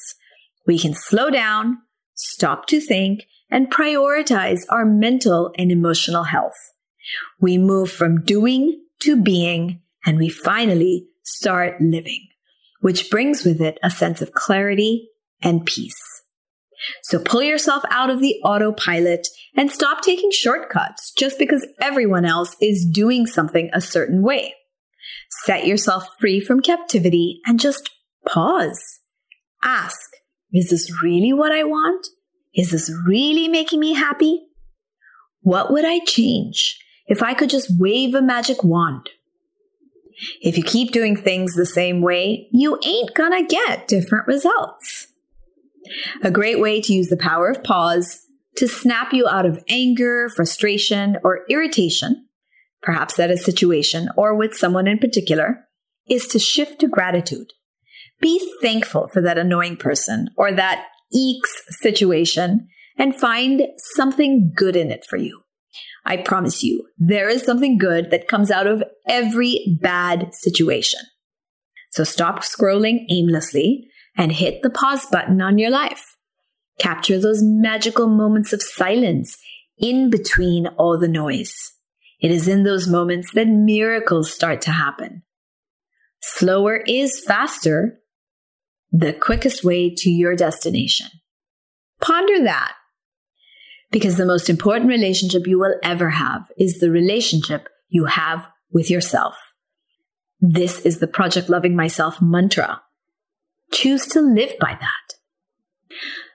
We 0.67 0.79
can 0.79 0.95
slow 0.95 1.31
down, 1.31 1.79
stop 2.15 2.67
to 2.67 2.81
think, 2.81 3.27
and 3.51 3.71
prioritize 3.71 4.63
our 4.71 4.85
mental 4.85 5.53
and 5.57 5.71
emotional 5.71 6.25
health. 6.25 6.73
We 7.41 7.59
move 7.59 7.91
from 7.91 8.25
doing 8.25 8.83
to 9.01 9.21
being, 9.21 9.81
and 10.05 10.19
we 10.19 10.29
finally 10.29 11.07
start 11.23 11.81
living, 11.81 12.29
which 12.81 13.11
brings 13.11 13.45
with 13.45 13.61
it 13.61 13.79
a 13.83 13.91
sense 13.91 14.23
of 14.23 14.33
clarity 14.33 15.09
and 15.43 15.65
peace. 15.65 16.17
So 17.03 17.19
pull 17.19 17.43
yourself 17.43 17.83
out 17.91 18.11
of 18.11 18.21
the 18.21 18.37
autopilot 18.45 19.27
and 19.57 19.71
stop 19.71 20.03
taking 20.03 20.31
shortcuts 20.31 21.13
just 21.17 21.39
because 21.39 21.67
everyone 21.81 22.25
else 22.25 22.55
is 22.61 22.85
doing 22.85 23.27
something 23.27 23.71
a 23.73 23.81
certain 23.81 24.23
way. 24.23 24.55
Set 25.45 25.67
yourself 25.67 26.07
free 26.21 26.41
from 26.41 26.61
captivity 26.61 27.41
and 27.47 27.59
just 27.59 27.91
pause. 28.27 29.01
Ask, 29.63 29.99
is 30.53 30.71
this 30.71 31.03
really 31.03 31.33
what 31.33 31.53
I 31.53 31.65
want? 31.65 32.07
Is 32.57 32.71
this 32.71 32.91
really 33.07 33.49
making 33.49 33.81
me 33.81 33.93
happy? 33.93 34.47
What 35.43 35.71
would 35.71 35.85
I 35.85 36.01
change 36.01 36.79
if 37.07 37.23
I 37.23 37.35
could 37.35 37.51
just 37.51 37.79
wave 37.79 38.15
a 38.15 38.23
magic 38.23 38.65
wand? 38.65 39.11
If 40.41 40.57
you 40.57 40.65
keep 40.65 40.93
doing 40.93 41.15
things 41.15 41.55
the 41.55 41.67
same 41.67 42.01
way, 42.01 42.49
you 42.51 42.81
ain't 42.85 43.15
gonna 43.15 43.45
get 43.45 43.87
different 43.87 44.27
results. 44.27 45.09
A 46.23 46.31
great 46.31 46.59
way 46.59 46.81
to 46.81 46.93
use 46.93 47.09
the 47.09 47.17
power 47.17 47.51
of 47.51 47.63
pause 47.63 48.23
to 48.57 48.67
snap 48.67 49.13
you 49.13 49.29
out 49.29 49.45
of 49.45 49.63
anger, 49.69 50.31
frustration, 50.31 51.19
or 51.23 51.45
irritation, 51.51 52.27
perhaps 52.83 53.19
at 53.19 53.31
a 53.31 53.37
situation 53.37 54.09
or 54.17 54.35
with 54.35 54.57
someone 54.57 54.89
in 54.89 54.99
particular, 54.99 55.67
is 56.09 56.27
to 56.29 56.39
shift 56.39 56.81
to 56.81 56.89
gratitude. 56.89 57.53
Be 58.19 58.41
thankful 58.63 59.09
for 59.09 59.21
that 59.21 59.37
annoying 59.37 59.77
person 59.77 60.31
or 60.37 60.53
that 60.53 60.87
eeks 61.15 61.51
situation 61.71 62.69
and 62.99 63.15
find 63.15 63.63
something 63.95 64.53
good 64.55 64.77
in 64.77 64.91
it 64.91 65.05
for 65.09 65.17
you. 65.17 65.43
I 66.05 66.17
promise 66.19 66.63
you, 66.63 66.87
there 66.97 67.29
is 67.29 67.43
something 67.43 67.79
good 67.79 68.11
that 68.11 68.29
comes 68.29 68.51
out 68.51 68.67
of 68.67 68.83
every 69.09 69.79
bad 69.81 70.31
situation. 70.35 71.01
So 71.91 72.05
stop 72.05 72.41
scrolling 72.41 73.07
aimlessly 73.11 73.89
and 74.17 74.33
hit 74.33 74.63
the 74.63 74.71
pause 74.71 75.07
button 75.07 75.43
on 75.43 75.59
your 75.59 75.71
life. 75.71 76.17
Capture 76.79 77.19
those 77.19 77.43
magical 77.43 78.07
moments 78.07 78.53
of 78.53 78.63
silence 78.63 79.37
in 79.79 80.11
between 80.11 80.67
all 80.79 80.99
the 80.99 81.09
noise. 81.09 81.55
It 82.21 82.31
is 82.31 82.49
in 82.49 82.63
those 82.63 82.89
moments 82.89 83.33
that 83.35 83.49
miracles 83.49 84.33
start 84.33 84.61
to 84.63 84.71
happen. 84.71 85.23
Slower 86.23 86.77
is 86.87 87.23
faster, 87.27 88.01
the 88.93 89.13
quickest 89.13 89.65
way 89.65 89.95
to 89.95 90.11
your 90.11 90.37
destination. 90.37 91.09
Ponder 92.01 92.43
that. 92.45 92.75
Because 93.91 94.17
the 94.17 94.27
most 94.27 94.51
important 94.51 94.89
relationship 94.89 95.47
you 95.47 95.59
will 95.59 95.77
ever 95.83 96.11
have 96.11 96.51
is 96.59 96.79
the 96.79 96.91
relationship 96.91 97.69
you 97.89 98.07
have 98.07 98.47
with 98.73 98.91
yourself. 98.91 99.37
This 100.41 100.81
is 100.81 100.99
the 100.99 101.07
Project 101.07 101.49
Loving 101.49 101.77
Myself 101.77 102.21
mantra 102.21 102.83
choose 103.73 104.07
to 104.07 104.21
live 104.21 104.53
by 104.61 104.77
that. 104.81 105.15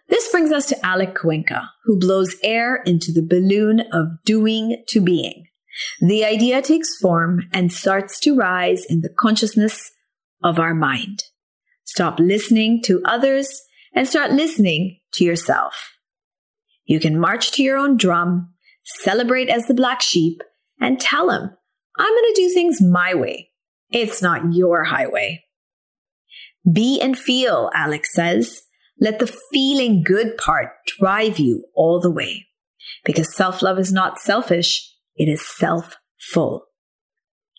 This 0.10 0.30
brings 0.30 0.52
us 0.52 0.66
to 0.68 0.86
Alec 0.86 1.16
Kawinka, 1.16 1.70
who 1.86 1.98
blows 1.98 2.36
air 2.44 2.82
into 2.86 3.12
the 3.12 3.26
balloon 3.26 3.82
of 3.94 4.08
doing 4.26 4.84
to 4.90 5.00
being. 5.00 5.46
The 6.02 6.26
idea 6.26 6.62
takes 6.62 6.98
form 6.98 7.44
and 7.54 7.72
starts 7.72 8.20
to 8.22 8.36
rise 8.36 8.86
in 8.86 9.02
the 9.02 9.10
consciousness 9.10 9.92
of 10.44 10.60
our 10.60 10.74
mind. 10.74 11.24
Stop 11.92 12.22
listening 12.22 12.82
to 12.84 13.02
others 13.04 13.64
and 13.94 14.08
start 14.08 14.32
listening 14.32 15.02
to 15.12 15.26
yourself. 15.26 15.98
You 16.86 17.02
can 17.02 17.20
march 17.20 17.52
to 17.52 17.64
your 17.64 17.78
own 17.78 17.98
drum, 17.98 18.54
celebrate 18.86 19.50
as 19.50 19.66
the 19.66 19.74
black 19.74 20.02
sheep, 20.02 20.42
and 20.80 21.02
tell 21.02 21.30
him, 21.32 21.50
I'm 21.98 22.14
going 22.14 22.34
to 22.34 22.42
do 22.42 22.50
things 22.54 22.82
my 22.82 23.14
way. 23.14 23.50
It's 23.92 24.22
not 24.22 24.54
your 24.54 24.86
highway. 24.86 25.44
Be 26.72 27.02
and 27.02 27.20
feel, 27.20 27.70
Alex 27.76 28.14
says. 28.14 28.62
Let 29.02 29.20
the 29.20 29.28
feeling 29.52 30.02
good 30.02 30.38
part 30.38 30.70
drive 30.98 31.40
you 31.40 31.66
all 31.76 32.00
the 32.00 32.10
way. 32.10 32.48
Because 33.04 33.36
self 33.36 33.62
love 33.62 33.78
is 33.78 33.92
not 33.92 34.18
selfish, 34.18 34.96
it 35.18 35.28
is 35.28 35.46
self 35.46 35.98
full. 36.18 36.68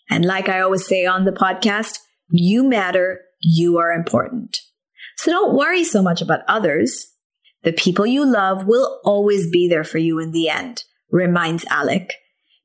And 0.09 0.25
like 0.25 0.49
I 0.49 0.61
always 0.61 0.87
say 0.87 1.05
on 1.05 1.25
the 1.25 1.31
podcast, 1.31 1.99
you 2.31 2.63
matter, 2.63 3.19
you 3.43 3.77
are 3.77 3.91
important. 3.91 4.57
So 5.17 5.31
don't 5.31 5.55
worry 5.55 5.83
so 5.83 6.01
much 6.01 6.21
about 6.21 6.41
others. 6.47 7.07
The 7.63 7.73
people 7.73 8.05
you 8.05 8.25
love 8.25 8.65
will 8.65 8.99
always 9.03 9.49
be 9.51 9.67
there 9.67 9.83
for 9.83 9.97
you 9.99 10.19
in 10.19 10.31
the 10.31 10.49
end, 10.49 10.83
reminds 11.11 11.65
Alec. 11.65 12.13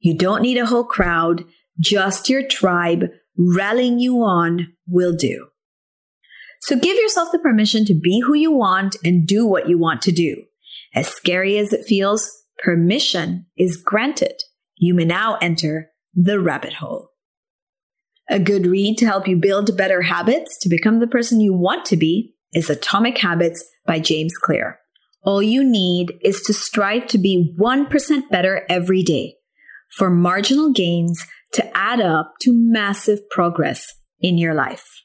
You 0.01 0.17
don't 0.17 0.43
need 0.43 0.57
a 0.57 0.67
whole 0.67 0.85
crowd, 0.85 1.45
just 1.79 2.29
your 2.29 2.47
tribe 2.47 3.05
rallying 3.37 3.99
you 3.99 4.19
on 4.19 4.73
will 4.87 5.15
do. 5.15 5.49
So 6.63 6.77
give 6.77 6.97
yourself 6.97 7.31
the 7.31 7.39
permission 7.39 7.85
to 7.85 7.95
be 7.95 8.21
who 8.21 8.35
you 8.35 8.53
want 8.53 8.97
and 9.05 9.27
do 9.27 9.47
what 9.47 9.69
you 9.69 9.79
want 9.79 10.03
to 10.03 10.13
do. 10.13 10.45
As 10.95 11.09
scary 11.09 11.59
as 11.59 11.73
it 11.73 11.87
feels, 11.87 12.29
permission 12.59 13.47
is 13.57 13.77
granted. 13.77 14.43
You 14.77 14.95
may 14.95 15.05
now 15.05 15.39
enter 15.41 15.91
the 16.15 16.41
rabbit 16.41 16.75
hole. 16.75 17.11
A 18.31 18.39
good 18.39 18.67
read 18.67 18.99
to 18.99 19.07
help 19.07 19.27
you 19.27 19.37
build 19.37 19.75
better 19.75 20.03
habits 20.03 20.59
to 20.59 20.69
become 20.69 20.99
the 20.99 21.07
person 21.07 21.41
you 21.41 21.55
want 21.55 21.87
to 21.87 21.97
be 21.97 22.35
is 22.53 22.69
Atomic 22.69 23.17
Habits 23.17 23.65
by 23.87 24.01
James 24.01 24.37
Clear. 24.37 24.79
All 25.23 25.43
you 25.43 25.65
need 25.65 26.13
is 26.23 26.43
to 26.43 26.53
strive 26.53 27.07
to 27.07 27.19
be 27.19 27.55
1% 27.59 28.29
better 28.29 28.67
every 28.69 29.03
day 29.03 29.37
for 29.97 30.11
marginal 30.11 30.71
gains 30.73 31.25
to 31.53 31.77
add 31.77 32.03
up 32.03 32.35
to 32.43 32.53
massive 32.53 33.31
progress 33.31 33.95
in 34.21 34.37
your 34.37 34.53
life. 34.53 35.05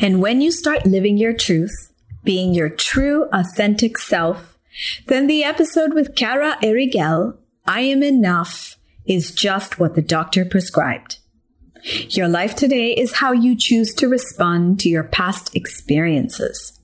And 0.00 0.22
when 0.22 0.40
you 0.40 0.50
start 0.50 0.86
living 0.86 1.18
your 1.18 1.34
truth, 1.34 1.92
being 2.24 2.54
your 2.54 2.70
true, 2.70 3.28
authentic 3.34 3.98
self, 3.98 4.58
then 5.08 5.26
the 5.26 5.44
episode 5.44 5.92
with 5.92 6.16
Kara 6.16 6.56
Erigel, 6.62 7.36
I 7.66 7.80
Am 7.82 8.02
Enough, 8.02 8.78
is 9.04 9.34
just 9.34 9.78
what 9.78 9.94
the 9.94 10.02
doctor 10.02 10.46
prescribed. 10.46 11.18
Your 11.86 12.26
life 12.26 12.56
today 12.56 12.90
is 12.90 13.12
how 13.12 13.30
you 13.30 13.54
choose 13.54 13.94
to 13.94 14.08
respond 14.08 14.80
to 14.80 14.88
your 14.88 15.04
past 15.04 15.54
experiences. 15.54 16.80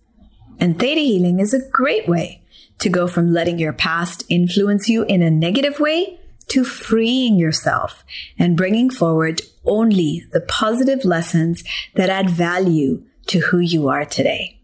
And 0.61 0.78
theta 0.78 1.00
healing 1.00 1.40
is 1.40 1.52
a 1.52 1.68
great 1.71 2.09
way 2.09 2.42
to 2.78 2.88
go 2.88 3.09
from 3.09 3.32
letting 3.32 3.59
your 3.59 3.73
past 3.73 4.23
influence 4.28 4.88
you 4.88 5.02
in 5.02 5.21
a 5.21 5.30
negative 5.30 5.80
way 5.80 6.21
to 6.49 6.62
freeing 6.62 7.37
yourself 7.37 8.04
and 8.38 8.56
bringing 8.56 8.90
forward 8.90 9.42
only 9.64 10.25
the 10.30 10.40
positive 10.40 11.04
lessons 11.04 11.64
that 11.97 12.09
add 12.09 12.30
value 12.30 13.02
to 13.26 13.40
who 13.40 13.59
you 13.59 13.88
are 13.88 14.04
today. 14.04 14.61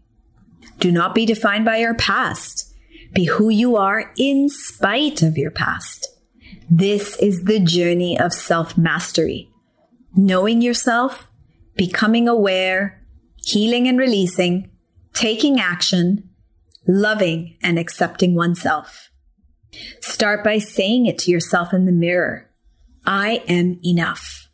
Do 0.79 0.89
not 0.89 1.13
be 1.13 1.25
defined 1.25 1.65
by 1.65 1.77
your 1.77 1.95
past. 1.95 2.73
Be 3.11 3.25
who 3.25 3.49
you 3.49 3.75
are 3.75 4.13
in 4.17 4.47
spite 4.47 5.21
of 5.21 5.37
your 5.37 5.51
past. 5.51 6.15
This 6.69 7.17
is 7.17 7.43
the 7.43 7.59
journey 7.59 8.17
of 8.17 8.31
self 8.31 8.77
mastery 8.77 9.49
knowing 10.15 10.61
yourself, 10.61 11.29
becoming 11.75 12.27
aware, 12.27 13.05
healing 13.37 13.87
and 13.87 13.97
releasing, 13.97 14.69
taking 15.13 15.59
action, 15.59 16.29
loving 16.87 17.57
and 17.61 17.77
accepting 17.77 18.35
oneself. 18.35 19.09
Start 20.01 20.43
by 20.43 20.57
saying 20.57 21.05
it 21.05 21.17
to 21.19 21.31
yourself 21.31 21.73
in 21.73 21.85
the 21.85 21.91
mirror. 21.91 22.49
I 23.05 23.43
am 23.47 23.79
enough. 23.85 24.49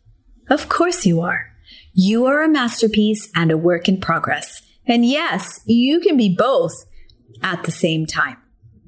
Of 0.49 0.69
course 0.69 1.05
you 1.05 1.21
are. 1.21 1.51
You 1.93 2.25
are 2.25 2.43
a 2.43 2.49
masterpiece 2.49 3.31
and 3.35 3.51
a 3.51 3.57
work 3.57 3.87
in 3.87 3.99
progress. 3.99 4.61
And 4.85 5.05
yes, 5.05 5.61
you 5.65 5.99
can 5.99 6.17
be 6.17 6.35
both 6.35 6.85
at 7.41 7.63
the 7.63 7.71
same 7.71 8.05
time. 8.05 8.37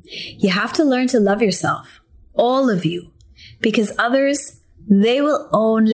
You 0.04 0.50
have 0.50 0.74
to 0.74 0.84
learn 0.84 1.08
to 1.08 1.20
love 1.20 1.42
yourself, 1.42 2.00
all 2.34 2.70
of 2.70 2.86
you, 2.86 3.12
because 3.60 3.92
others, 3.98 4.62
they 4.90 5.22
will 5.22 5.50
only 5.52 5.94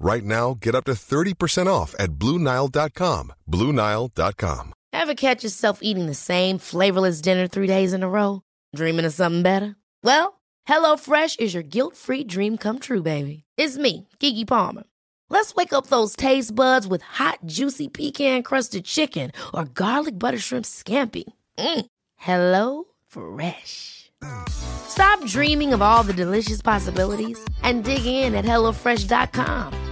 Right 0.00 0.24
now, 0.24 0.54
get 0.54 0.74
up 0.74 0.84
to 0.84 0.92
30% 0.92 1.66
off 1.66 1.94
at 1.98 2.12
Bluenile.com. 2.12 3.34
Bluenile.com. 3.46 4.72
Ever 4.92 5.14
catch 5.14 5.44
yourself 5.44 5.80
eating 5.82 6.06
the 6.06 6.14
same 6.14 6.58
flavorless 6.58 7.20
dinner 7.20 7.46
three 7.46 7.66
days 7.66 7.92
in 7.92 8.02
a 8.02 8.08
row? 8.08 8.40
Dreaming 8.74 9.04
of 9.04 9.12
something 9.12 9.42
better? 9.42 9.76
Well, 10.02 10.40
HelloFresh 10.66 11.38
is 11.38 11.52
your 11.52 11.62
guilt 11.62 11.96
free 11.96 12.24
dream 12.24 12.56
come 12.56 12.78
true, 12.78 13.02
baby. 13.02 13.44
It's 13.58 13.76
me, 13.76 14.08
Keke 14.18 14.46
Palmer. 14.46 14.84
Let's 15.28 15.54
wake 15.54 15.72
up 15.72 15.88
those 15.88 16.16
taste 16.16 16.54
buds 16.54 16.88
with 16.88 17.02
hot, 17.02 17.38
juicy 17.44 17.88
pecan 17.88 18.42
crusted 18.42 18.84
chicken 18.86 19.30
or 19.54 19.64
garlic 19.64 20.18
butter 20.18 20.38
shrimp 20.38 20.64
scampi. 20.64 21.24
Mm. 21.58 21.86
Hello 22.16 22.84
Fresh. 23.06 24.10
Stop 24.48 25.24
dreaming 25.26 25.72
of 25.72 25.82
all 25.82 26.02
the 26.02 26.12
delicious 26.12 26.60
possibilities 26.60 27.38
and 27.62 27.84
dig 27.84 28.04
in 28.06 28.34
at 28.34 28.44
HelloFresh.com. 28.44 29.89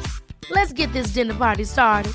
Let's 0.50 0.72
get 0.72 0.92
this 0.92 1.12
dinner 1.12 1.34
party 1.34 1.64
started. 1.64 2.14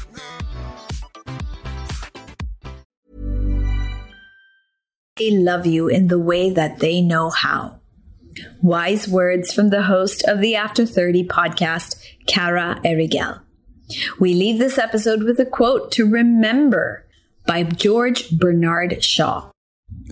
They 5.17 5.29
love 5.29 5.67
you 5.67 5.87
in 5.87 6.07
the 6.07 6.19
way 6.19 6.49
that 6.49 6.79
they 6.79 6.99
know 6.99 7.29
how. 7.29 7.79
Wise 8.61 9.07
words 9.07 9.53
from 9.53 9.69
the 9.69 9.83
host 9.83 10.23
of 10.27 10.41
the 10.41 10.55
After 10.55 10.85
30 10.85 11.27
podcast, 11.27 12.03
Kara 12.25 12.79
Erigel. 12.83 13.41
We 14.19 14.33
leave 14.33 14.57
this 14.57 14.79
episode 14.79 15.23
with 15.23 15.39
a 15.39 15.45
quote 15.45 15.91
to 15.93 16.09
remember 16.09 17.05
by 17.45 17.63
George 17.63 18.31
Bernard 18.31 19.03
Shaw. 19.03 19.51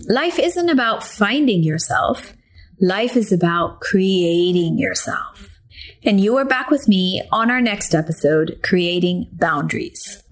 Life 0.08 0.38
isn't 0.38 0.70
about 0.70 1.02
finding 1.02 1.64
yourself. 1.64 2.34
Life 2.80 3.16
is 3.16 3.32
about 3.32 3.80
creating 3.80 4.78
yourself. 4.78 5.51
And 6.04 6.20
you 6.20 6.36
are 6.36 6.44
back 6.44 6.68
with 6.68 6.88
me 6.88 7.22
on 7.30 7.48
our 7.48 7.60
next 7.60 7.94
episode, 7.94 8.58
Creating 8.64 9.28
Boundaries. 9.32 10.24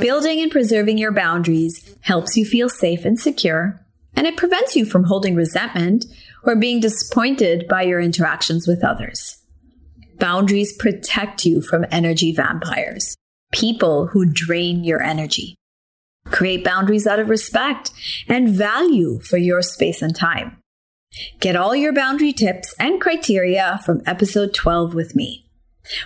Building 0.00 0.40
and 0.40 0.50
preserving 0.50 0.98
your 0.98 1.12
boundaries 1.12 1.96
helps 2.00 2.36
you 2.36 2.44
feel 2.44 2.68
safe 2.68 3.04
and 3.04 3.18
secure, 3.18 3.80
and 4.16 4.26
it 4.26 4.36
prevents 4.36 4.74
you 4.74 4.84
from 4.84 5.04
holding 5.04 5.36
resentment 5.36 6.04
or 6.42 6.56
being 6.56 6.80
disappointed 6.80 7.68
by 7.68 7.82
your 7.82 8.00
interactions 8.00 8.66
with 8.66 8.82
others. 8.82 9.40
Boundaries 10.18 10.76
protect 10.76 11.46
you 11.46 11.62
from 11.62 11.86
energy 11.92 12.32
vampires, 12.32 13.14
people 13.52 14.08
who 14.08 14.26
drain 14.26 14.82
your 14.82 15.00
energy. 15.00 15.54
Create 16.26 16.64
boundaries 16.64 17.06
out 17.06 17.20
of 17.20 17.28
respect 17.28 17.92
and 18.28 18.48
value 18.48 19.20
for 19.20 19.36
your 19.36 19.62
space 19.62 20.02
and 20.02 20.16
time. 20.16 20.56
Get 21.40 21.56
all 21.56 21.76
your 21.76 21.92
boundary 21.92 22.32
tips 22.32 22.74
and 22.78 23.00
criteria 23.00 23.80
from 23.84 24.02
episode 24.06 24.54
12 24.54 24.94
with 24.94 25.14
me. 25.14 25.44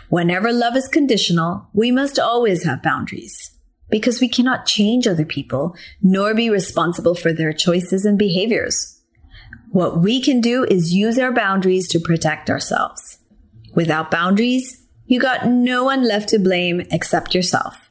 Whenever 0.09 0.53
love 0.53 0.77
is 0.77 0.89
conditional, 0.89 1.69
we 1.73 1.91
must 1.91 2.19
always 2.19 2.65
have 2.65 2.83
boundaries 2.83 3.53
because 3.91 4.21
we 4.21 4.29
cannot 4.29 4.67
change 4.67 5.07
other 5.07 5.25
people 5.25 5.75
nor 6.03 6.35
be 6.35 6.51
responsible 6.51 7.15
for 7.15 7.33
their 7.33 7.53
choices 7.53 8.05
and 8.05 8.19
behaviors. 8.19 9.01
What 9.71 10.01
we 10.01 10.21
can 10.21 10.41
do 10.41 10.65
is 10.65 10.95
use 10.95 11.19
our 11.19 11.33
boundaries 11.33 11.89
to 11.89 12.01
protect 12.01 12.51
ourselves. 12.51 13.19
Without 13.75 14.11
boundaries, 14.11 14.83
you 15.07 15.21
got 15.21 15.47
no 15.47 15.85
one 15.85 16.07
left 16.07 16.29
to 16.31 16.39
blame 16.39 16.83
except 16.91 17.35
yourself. 17.35 17.91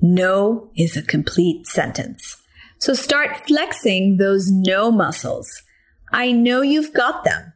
No 0.00 0.70
is 0.76 0.96
a 0.96 1.02
complete 1.02 1.66
sentence. 1.66 2.36
So 2.78 2.92
start 2.92 3.46
flexing 3.46 4.16
those 4.16 4.50
no 4.50 4.90
muscles 4.90 5.63
I 6.14 6.30
know 6.30 6.62
you've 6.62 6.94
got 6.94 7.24
them. 7.24 7.54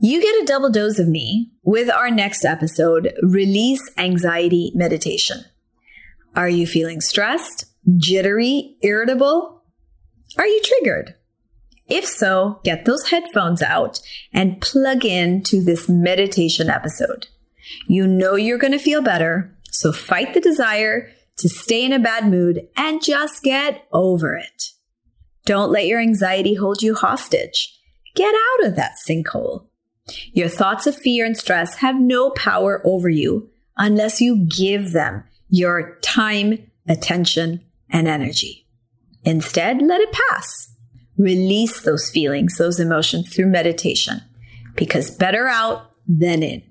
You 0.00 0.22
get 0.22 0.42
a 0.42 0.46
double 0.46 0.70
dose 0.70 0.98
of 0.98 1.06
me 1.06 1.52
with 1.62 1.90
our 1.90 2.10
next 2.10 2.46
episode, 2.46 3.12
Release 3.22 3.90
Anxiety 3.98 4.72
Meditation. 4.74 5.44
Are 6.34 6.48
you 6.48 6.66
feeling 6.66 7.02
stressed, 7.02 7.66
jittery, 7.98 8.74
irritable? 8.80 9.62
Are 10.38 10.46
you 10.46 10.62
triggered? 10.64 11.14
If 11.88 12.06
so, 12.06 12.58
get 12.64 12.86
those 12.86 13.10
headphones 13.10 13.60
out 13.60 14.00
and 14.32 14.62
plug 14.62 15.04
in 15.04 15.42
to 15.42 15.62
this 15.62 15.90
meditation 15.90 16.70
episode. 16.70 17.26
You 17.86 18.06
know 18.06 18.34
you're 18.34 18.56
going 18.56 18.72
to 18.72 18.78
feel 18.78 19.02
better, 19.02 19.54
so 19.70 19.92
fight 19.92 20.32
the 20.32 20.40
desire 20.40 21.10
to 21.36 21.50
stay 21.50 21.84
in 21.84 21.92
a 21.92 21.98
bad 21.98 22.30
mood 22.30 22.66
and 22.78 23.04
just 23.04 23.42
get 23.42 23.86
over 23.92 24.34
it. 24.36 24.70
Don't 25.44 25.70
let 25.70 25.86
your 25.86 26.00
anxiety 26.00 26.54
hold 26.54 26.82
you 26.82 26.94
hostage. 26.94 27.78
Get 28.14 28.34
out 28.34 28.66
of 28.66 28.76
that 28.76 28.92
sinkhole. 29.06 29.66
Your 30.32 30.48
thoughts 30.48 30.86
of 30.86 30.96
fear 30.96 31.24
and 31.24 31.36
stress 31.36 31.76
have 31.76 32.00
no 32.00 32.30
power 32.30 32.82
over 32.84 33.08
you 33.08 33.48
unless 33.76 34.20
you 34.20 34.46
give 34.46 34.92
them 34.92 35.24
your 35.48 35.98
time, 36.02 36.70
attention, 36.88 37.64
and 37.90 38.08
energy. 38.08 38.66
Instead, 39.24 39.82
let 39.82 40.00
it 40.00 40.12
pass. 40.12 40.74
Release 41.16 41.80
those 41.82 42.10
feelings, 42.10 42.56
those 42.56 42.80
emotions 42.80 43.34
through 43.34 43.46
meditation 43.46 44.22
because 44.74 45.10
better 45.10 45.46
out 45.46 45.90
than 46.08 46.42
in. 46.42 46.62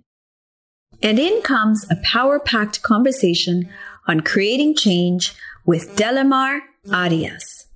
And 1.01 1.19
in 1.19 1.41
comes 1.41 1.85
a 1.89 1.95
power 2.03 2.39
packed 2.39 2.81
conversation 2.81 3.69
on 4.07 4.21
creating 4.21 4.75
change 4.75 5.33
with 5.65 5.95
Delamar 5.95 6.61
Arias. 6.91 7.67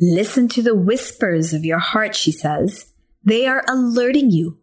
Listen 0.00 0.48
to 0.48 0.62
the 0.62 0.74
whispers 0.74 1.52
of 1.52 1.64
your 1.64 1.78
heart, 1.78 2.14
she 2.14 2.32
says. 2.32 2.92
They 3.22 3.46
are 3.46 3.64
alerting 3.68 4.30
you. 4.30 4.58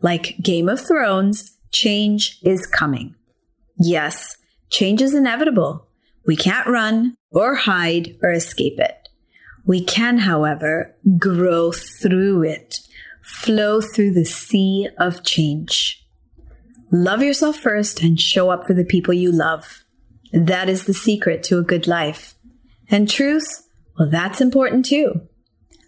Like 0.00 0.36
Game 0.42 0.68
of 0.68 0.80
Thrones, 0.80 1.56
change 1.72 2.38
is 2.42 2.66
coming. 2.66 3.14
Yes, 3.78 4.36
change 4.70 5.02
is 5.02 5.14
inevitable, 5.14 5.88
We 6.26 6.36
can't 6.36 6.66
run 6.66 7.16
or 7.30 7.54
hide 7.54 8.16
or 8.22 8.30
escape 8.30 8.78
it. 8.78 9.08
We 9.66 9.82
can, 9.82 10.18
however, 10.18 10.94
grow 11.18 11.72
through 11.72 12.44
it, 12.44 12.76
flow 13.22 13.80
through 13.80 14.12
the 14.12 14.24
sea 14.24 14.88
of 14.98 15.24
change. 15.24 16.06
Love 16.92 17.22
yourself 17.22 17.56
first 17.56 18.02
and 18.02 18.20
show 18.20 18.50
up 18.50 18.66
for 18.66 18.74
the 18.74 18.84
people 18.84 19.12
you 19.12 19.32
love. 19.32 19.84
That 20.32 20.68
is 20.68 20.84
the 20.84 20.94
secret 20.94 21.42
to 21.44 21.58
a 21.58 21.62
good 21.62 21.86
life. 21.86 22.34
And 22.90 23.08
truth, 23.08 23.63
well, 23.98 24.10
that's 24.10 24.40
important 24.40 24.86
too. 24.86 25.22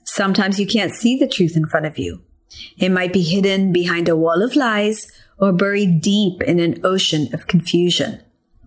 Sometimes 0.04 0.60
you 0.60 0.66
can't 0.66 0.94
see 0.94 1.18
the 1.18 1.28
truth 1.28 1.56
in 1.56 1.66
front 1.66 1.86
of 1.86 1.98
you. 1.98 2.22
It 2.78 2.90
might 2.90 3.12
be 3.12 3.22
hidden 3.22 3.72
behind 3.72 4.08
a 4.08 4.16
wall 4.16 4.42
of 4.42 4.56
lies 4.56 5.10
or 5.38 5.52
buried 5.52 6.00
deep 6.00 6.42
in 6.42 6.58
an 6.60 6.80
ocean 6.84 7.28
of 7.34 7.46
confusion. 7.46 8.22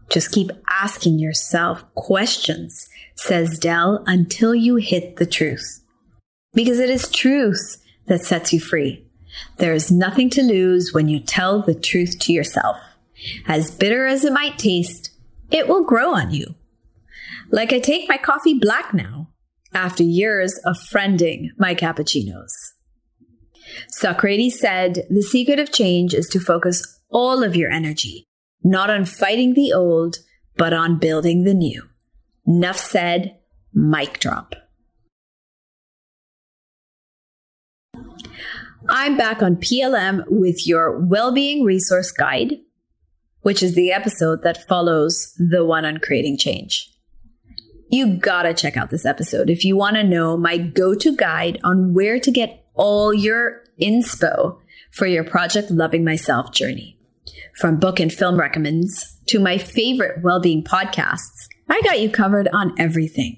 Just 0.09 0.31
keep 0.31 0.51
asking 0.69 1.19
yourself 1.19 1.83
questions 1.95 2.89
says 3.19 3.59
Dell, 3.59 4.03
until 4.07 4.55
you 4.55 4.77
hit 4.77 5.17
the 5.17 5.25
truth. 5.25 5.83
Because 6.53 6.79
it 6.79 6.89
is 6.89 7.11
truth 7.11 7.83
that 8.07 8.23
sets 8.23 8.53
you 8.53 8.59
free. 8.59 9.05
There 9.57 9.73
is 9.73 9.91
nothing 9.91 10.29
to 10.31 10.41
lose 10.41 10.93
when 10.93 11.07
you 11.07 11.19
tell 11.19 11.61
the 11.61 11.75
truth 11.75 12.17
to 12.21 12.33
yourself. 12.33 12.77
As 13.45 13.71
bitter 13.71 14.05
as 14.05 14.23
it 14.23 14.33
might 14.33 14.57
taste, 14.57 15.11
it 15.51 15.67
will 15.67 15.83
grow 15.83 16.15
on 16.15 16.31
you. 16.31 16.55
Like 17.51 17.73
I 17.73 17.79
take 17.79 18.07
my 18.07 18.17
coffee 18.17 18.53
black 18.53 18.93
now 18.93 19.29
after 19.73 20.03
years 20.03 20.59
of 20.65 20.77
friending 20.77 21.47
my 21.57 21.73
cappuccinos. 21.73 22.51
Socrates 23.89 24.59
said 24.59 25.05
the 25.09 25.23
secret 25.23 25.59
of 25.59 25.71
change 25.71 26.13
is 26.13 26.27
to 26.29 26.39
focus 26.39 27.01
all 27.09 27.43
of 27.43 27.55
your 27.55 27.71
energy, 27.71 28.25
not 28.63 28.89
on 28.89 29.05
fighting 29.05 29.53
the 29.53 29.73
old, 29.73 30.17
but 30.57 30.73
on 30.73 30.99
building 30.99 31.43
the 31.43 31.53
new. 31.53 31.83
Nuff 32.45 32.77
said, 32.77 33.37
mic 33.73 34.19
drop. 34.19 34.55
I'm 38.87 39.17
back 39.17 39.41
on 39.43 39.57
PLM 39.57 40.23
with 40.29 40.67
your 40.67 40.99
well-being 40.99 41.63
resource 41.63 42.11
guide, 42.11 42.55
which 43.41 43.61
is 43.61 43.75
the 43.75 43.91
episode 43.91 44.41
that 44.43 44.67
follows 44.67 45.33
the 45.37 45.63
one 45.63 45.85
on 45.85 45.97
creating 45.97 46.37
change. 46.37 46.89
You 47.89 48.17
gotta 48.17 48.53
check 48.53 48.77
out 48.77 48.89
this 48.89 49.05
episode 49.05 49.49
if 49.49 49.65
you 49.65 49.75
want 49.75 49.95
to 49.95 50.03
know 50.03 50.37
my 50.37 50.57
go-to 50.57 51.15
guide 51.15 51.59
on 51.63 51.93
where 51.93 52.19
to 52.19 52.31
get 52.31 52.65
all 52.75 53.13
your 53.13 53.63
inspo 53.81 54.59
for 54.91 55.05
your 55.05 55.23
project 55.23 55.71
loving 55.71 56.03
myself 56.03 56.51
journey. 56.51 56.97
From 57.55 57.79
book 57.79 57.99
and 57.99 58.13
film 58.13 58.39
recommends 58.39 59.17
to 59.27 59.39
my 59.39 59.57
favorite 59.57 60.23
well-being 60.23 60.63
podcasts 60.63 61.47
I 61.69 61.81
got 61.81 62.01
you 62.01 62.09
covered 62.09 62.47
on 62.51 62.73
everything. 62.79 63.37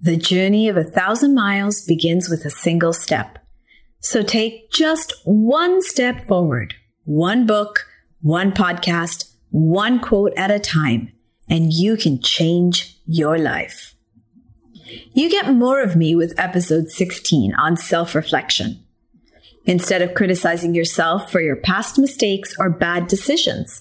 The 0.00 0.16
journey 0.16 0.68
of 0.68 0.76
a 0.76 0.84
thousand 0.84 1.34
miles 1.34 1.82
begins 1.82 2.28
with 2.28 2.44
a 2.44 2.50
single 2.50 2.92
step. 2.92 3.38
So 3.98 4.22
take 4.22 4.70
just 4.70 5.12
one 5.24 5.82
step 5.82 6.28
forward, 6.28 6.74
one 7.02 7.44
book, 7.44 7.86
one 8.20 8.52
podcast, 8.52 9.32
one 9.50 9.98
quote 9.98 10.32
at 10.36 10.52
a 10.52 10.60
time, 10.60 11.12
and 11.48 11.72
you 11.72 11.96
can 11.96 12.20
change 12.20 12.93
your 13.06 13.38
life. 13.38 13.94
You 15.12 15.30
get 15.30 15.52
more 15.52 15.82
of 15.82 15.96
me 15.96 16.14
with 16.14 16.38
episode 16.38 16.90
16 16.90 17.54
on 17.54 17.76
self 17.76 18.14
reflection. 18.14 18.80
Instead 19.66 20.02
of 20.02 20.14
criticizing 20.14 20.74
yourself 20.74 21.30
for 21.32 21.40
your 21.40 21.56
past 21.56 21.98
mistakes 21.98 22.54
or 22.58 22.68
bad 22.68 23.06
decisions, 23.06 23.80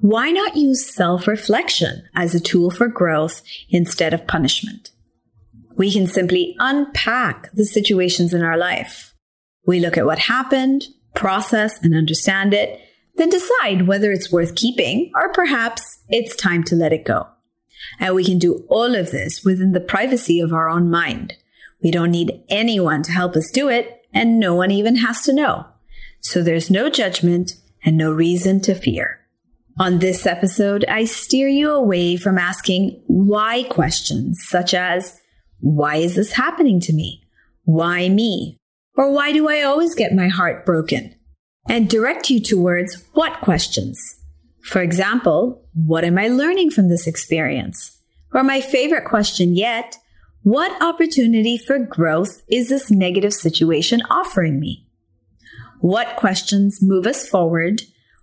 why 0.00 0.30
not 0.30 0.56
use 0.56 0.84
self 0.94 1.26
reflection 1.26 2.02
as 2.14 2.34
a 2.34 2.40
tool 2.40 2.70
for 2.70 2.88
growth 2.88 3.42
instead 3.70 4.12
of 4.12 4.26
punishment? 4.26 4.90
We 5.76 5.90
can 5.90 6.06
simply 6.06 6.54
unpack 6.58 7.50
the 7.52 7.64
situations 7.64 8.34
in 8.34 8.42
our 8.42 8.58
life. 8.58 9.14
We 9.66 9.80
look 9.80 9.96
at 9.96 10.04
what 10.06 10.18
happened, 10.18 10.84
process 11.14 11.82
and 11.82 11.94
understand 11.94 12.52
it, 12.52 12.80
then 13.16 13.30
decide 13.30 13.86
whether 13.86 14.10
it's 14.12 14.32
worth 14.32 14.54
keeping 14.54 15.10
or 15.14 15.32
perhaps 15.32 15.82
it's 16.08 16.36
time 16.36 16.64
to 16.64 16.74
let 16.74 16.92
it 16.92 17.04
go. 17.04 17.26
And 17.98 18.14
we 18.14 18.24
can 18.24 18.38
do 18.38 18.64
all 18.68 18.94
of 18.94 19.10
this 19.10 19.44
within 19.44 19.72
the 19.72 19.80
privacy 19.80 20.40
of 20.40 20.52
our 20.52 20.68
own 20.68 20.90
mind. 20.90 21.34
We 21.82 21.90
don't 21.90 22.10
need 22.10 22.42
anyone 22.48 23.02
to 23.02 23.12
help 23.12 23.34
us 23.36 23.50
do 23.50 23.68
it, 23.68 24.02
and 24.14 24.38
no 24.38 24.54
one 24.54 24.70
even 24.70 24.96
has 24.96 25.22
to 25.22 25.32
know. 25.32 25.66
So 26.20 26.42
there's 26.42 26.70
no 26.70 26.88
judgment 26.88 27.54
and 27.84 27.96
no 27.96 28.12
reason 28.12 28.60
to 28.62 28.74
fear. 28.74 29.20
On 29.80 29.98
this 29.98 30.26
episode, 30.26 30.84
I 30.86 31.04
steer 31.04 31.48
you 31.48 31.70
away 31.70 32.16
from 32.16 32.38
asking 32.38 33.02
why 33.06 33.64
questions 33.64 34.44
such 34.46 34.74
as, 34.74 35.18
why 35.60 35.96
is 35.96 36.14
this 36.14 36.32
happening 36.32 36.78
to 36.80 36.92
me? 36.92 37.24
Why 37.64 38.08
me? 38.08 38.58
Or 38.96 39.10
why 39.10 39.32
do 39.32 39.48
I 39.48 39.62
always 39.62 39.94
get 39.94 40.14
my 40.14 40.28
heart 40.28 40.66
broken? 40.66 41.14
And 41.68 41.88
direct 41.88 42.28
you 42.28 42.40
towards 42.40 43.04
what 43.14 43.40
questions? 43.40 44.21
For 44.64 44.80
example, 44.80 45.68
what 45.74 46.04
am 46.04 46.18
I 46.18 46.28
learning 46.28 46.70
from 46.70 46.88
this 46.88 47.06
experience? 47.06 47.98
Or 48.32 48.42
my 48.42 48.60
favorite 48.60 49.04
question 49.04 49.56
yet, 49.56 49.96
what 50.42 50.82
opportunity 50.82 51.58
for 51.58 51.78
growth 51.78 52.42
is 52.48 52.68
this 52.68 52.90
negative 52.90 53.34
situation 53.34 54.02
offering 54.10 54.58
me? 54.58 54.86
What 55.80 56.16
questions 56.16 56.78
move 56.80 57.06
us 57.06 57.28
forward 57.28 57.82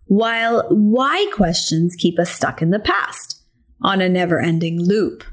while 0.10 0.66
why 0.70 1.28
questions 1.34 1.96
keep 1.96 2.18
us 2.20 2.32
stuck 2.32 2.64
in 2.64 2.72
the 2.72 2.80
past 2.80 3.44
on 3.82 4.02
a 4.02 4.10
never 4.10 4.40
ending 4.40 4.82
loop. 4.82 5.24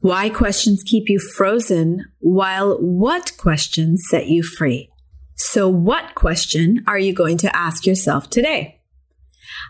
Why 0.00 0.28
questions 0.28 0.82
keep 0.82 1.08
you 1.08 1.18
frozen 1.18 2.04
while 2.18 2.76
what 2.78 3.32
questions 3.38 4.04
set 4.08 4.28
you 4.28 4.42
free? 4.42 4.90
So 5.36 5.68
what 5.68 6.14
question 6.14 6.84
are 6.86 6.98
you 6.98 7.12
going 7.12 7.38
to 7.38 7.56
ask 7.56 7.86
yourself 7.86 8.28
today? 8.28 8.79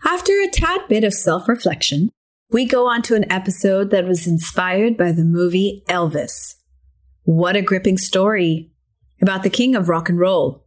After 0.04 0.32
a 0.40 0.48
tad 0.48 0.82
bit 0.88 1.04
of 1.04 1.14
self 1.14 1.48
reflection, 1.48 2.10
we 2.50 2.64
go 2.64 2.88
on 2.88 3.02
to 3.02 3.14
an 3.14 3.30
episode 3.30 3.90
that 3.90 4.06
was 4.06 4.26
inspired 4.26 4.96
by 4.96 5.12
the 5.12 5.24
movie 5.24 5.82
Elvis. 5.88 6.54
What 7.22 7.56
a 7.56 7.62
gripping 7.62 7.98
story 7.98 8.72
about 9.22 9.42
the 9.42 9.50
king 9.50 9.76
of 9.76 9.88
rock 9.88 10.08
and 10.08 10.18
roll 10.18 10.64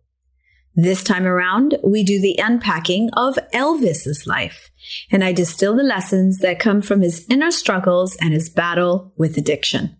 this 0.75 1.03
time 1.03 1.25
around, 1.25 1.77
we 1.83 2.03
do 2.03 2.19
the 2.19 2.39
unpacking 2.41 3.11
of 3.13 3.37
Elvis's 3.53 4.25
life, 4.25 4.71
and 5.11 5.23
I 5.23 5.31
distill 5.31 5.75
the 5.75 5.83
lessons 5.83 6.39
that 6.39 6.59
come 6.59 6.81
from 6.81 7.01
his 7.01 7.27
inner 7.29 7.51
struggles 7.51 8.15
and 8.19 8.33
his 8.33 8.49
battle 8.49 9.13
with 9.15 9.37
addiction. 9.37 9.97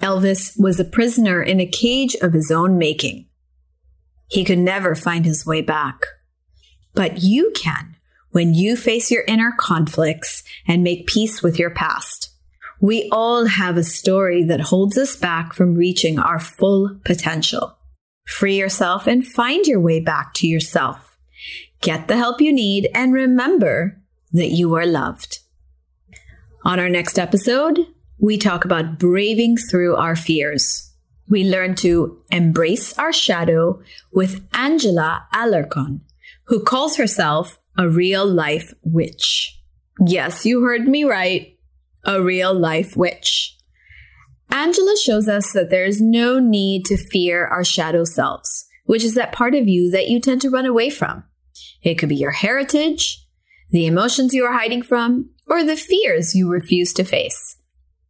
Elvis 0.00 0.58
was 0.58 0.80
a 0.80 0.84
prisoner 0.84 1.40
in 1.40 1.60
a 1.60 1.66
cage 1.66 2.16
of 2.16 2.32
his 2.32 2.50
own 2.50 2.76
making. 2.76 3.28
He 4.28 4.44
could 4.44 4.58
never 4.58 4.96
find 4.96 5.24
his 5.24 5.46
way 5.46 5.62
back. 5.62 6.06
But 6.92 7.22
you 7.22 7.52
can 7.54 7.95
when 8.36 8.52
you 8.52 8.76
face 8.76 9.10
your 9.10 9.24
inner 9.26 9.50
conflicts 9.58 10.42
and 10.68 10.84
make 10.84 11.06
peace 11.06 11.42
with 11.42 11.58
your 11.58 11.70
past. 11.70 12.28
We 12.82 13.08
all 13.10 13.46
have 13.46 13.78
a 13.78 13.82
story 13.82 14.44
that 14.44 14.60
holds 14.60 14.98
us 14.98 15.16
back 15.16 15.54
from 15.54 15.74
reaching 15.74 16.18
our 16.18 16.38
full 16.38 17.00
potential. 17.02 17.78
Free 18.26 18.58
yourself 18.58 19.06
and 19.06 19.26
find 19.26 19.66
your 19.66 19.80
way 19.80 20.00
back 20.00 20.34
to 20.34 20.46
yourself. 20.46 21.16
Get 21.80 22.08
the 22.08 22.18
help 22.18 22.42
you 22.42 22.52
need 22.52 22.90
and 22.94 23.14
remember 23.14 24.02
that 24.32 24.50
you 24.50 24.74
are 24.74 24.84
loved. 24.84 25.38
On 26.62 26.78
our 26.78 26.90
next 26.90 27.18
episode, 27.18 27.86
we 28.18 28.36
talk 28.36 28.66
about 28.66 28.98
braving 28.98 29.56
through 29.56 29.96
our 29.96 30.14
fears. 30.14 30.92
We 31.26 31.48
learn 31.48 31.74
to 31.76 32.20
embrace 32.30 32.98
our 32.98 33.14
shadow 33.14 33.80
with 34.12 34.46
Angela 34.52 35.26
Alarcon, 35.32 36.00
who 36.48 36.62
calls 36.62 36.98
herself 36.98 37.58
a 37.78 37.88
real 37.88 38.26
life 38.26 38.72
witch. 38.82 39.60
Yes, 40.06 40.44
you 40.46 40.62
heard 40.62 40.86
me 40.86 41.04
right. 41.04 41.58
A 42.04 42.22
real 42.22 42.54
life 42.54 42.96
witch. 42.96 43.56
Angela 44.50 44.96
shows 44.96 45.28
us 45.28 45.52
that 45.52 45.70
there 45.70 45.84
is 45.84 46.00
no 46.00 46.38
need 46.38 46.84
to 46.86 46.96
fear 46.96 47.46
our 47.46 47.64
shadow 47.64 48.04
selves, 48.04 48.66
which 48.84 49.02
is 49.02 49.14
that 49.14 49.32
part 49.32 49.54
of 49.54 49.68
you 49.68 49.90
that 49.90 50.08
you 50.08 50.20
tend 50.20 50.40
to 50.42 50.50
run 50.50 50.66
away 50.66 50.88
from. 50.90 51.24
It 51.82 51.96
could 51.96 52.08
be 52.08 52.16
your 52.16 52.30
heritage, 52.30 53.26
the 53.70 53.86
emotions 53.86 54.32
you 54.32 54.44
are 54.44 54.52
hiding 54.52 54.82
from, 54.82 55.30
or 55.46 55.64
the 55.64 55.76
fears 55.76 56.34
you 56.34 56.48
refuse 56.48 56.92
to 56.94 57.04
face. 57.04 57.56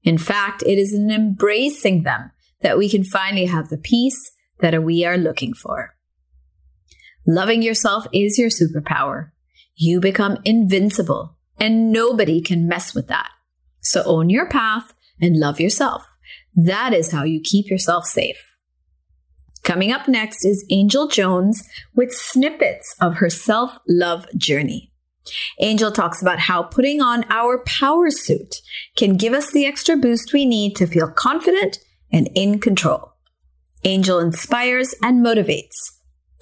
In 0.03 0.19
fact, 0.19 0.63
it 0.63 0.79
is 0.79 0.95
in 0.95 1.11
embracing 1.11 2.03
them 2.03 2.31
that 2.61 2.79
we 2.79 2.89
can 2.89 3.05
finally 3.05 3.47
have 3.47 3.69
the 3.69 3.79
peace 3.79 4.33
that 4.61 4.83
we 4.83 5.05
are 5.05 5.19
looking 5.19 5.53
for. 5.53 5.95
Loving 7.27 7.63
yourself 7.63 8.07
is 8.13 8.39
your 8.39 8.51
superpower. 8.51 9.31
You 9.77 10.01
become 10.01 10.39
invincible, 10.45 11.37
and 11.61 11.93
nobody 11.93 12.41
can 12.41 12.67
mess 12.67 12.95
with 12.95 13.09
that. 13.09 13.31
So 13.81 14.03
own 14.05 14.31
your 14.31 14.49
path 14.49 14.93
and 15.21 15.39
love 15.39 15.61
yourself. 15.61 16.03
That 16.55 16.95
is 16.95 17.13
how 17.13 17.25
you 17.25 17.41
keep 17.43 17.71
yourself 17.71 18.07
safe. 18.07 18.57
Coming 19.63 19.93
up 19.93 20.09
next 20.09 20.45
is 20.45 20.65
Angel 20.71 21.09
Jones 21.09 21.63
with 21.95 22.13
snippets 22.13 22.95
of 23.01 23.17
her 23.17 23.29
self 23.29 23.79
love 23.87 24.27
journey. 24.37 24.93
Angel 25.61 25.91
talks 25.91 26.23
about 26.23 26.39
how 26.39 26.63
putting 26.63 27.03
on 27.03 27.25
our 27.31 27.63
power 27.65 28.11
suit 28.11 28.63
can 28.97 29.17
give 29.17 29.33
us 29.33 29.51
the 29.53 29.67
extra 29.67 29.97
boost 29.97 30.33
we 30.33 30.47
need 30.47 30.77
to 30.77 30.87
feel 30.87 31.11
confident 31.11 31.81
and 32.13 32.29
in 32.35 32.61
control. 32.61 33.13
Angel 33.85 34.21
inspires 34.21 34.95
and 35.03 35.25
motivates, 35.25 35.96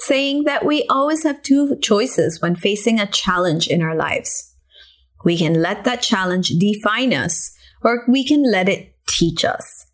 saying 0.06 0.44
that 0.44 0.64
we 0.64 0.84
always 0.88 1.22
have 1.22 1.42
two 1.42 1.76
choices 1.76 2.40
when 2.40 2.56
facing 2.56 3.00
a 3.00 3.06
challenge 3.06 3.66
in 3.66 3.82
our 3.82 3.94
lives. 3.94 4.54
We 5.24 5.38
can 5.38 5.62
let 5.62 5.84
that 5.84 6.02
challenge 6.02 6.50
define 6.50 7.14
us, 7.14 7.54
or 7.82 8.04
we 8.08 8.24
can 8.24 8.50
let 8.50 8.68
it 8.68 8.94
teach 9.06 9.44
us. 9.44 9.86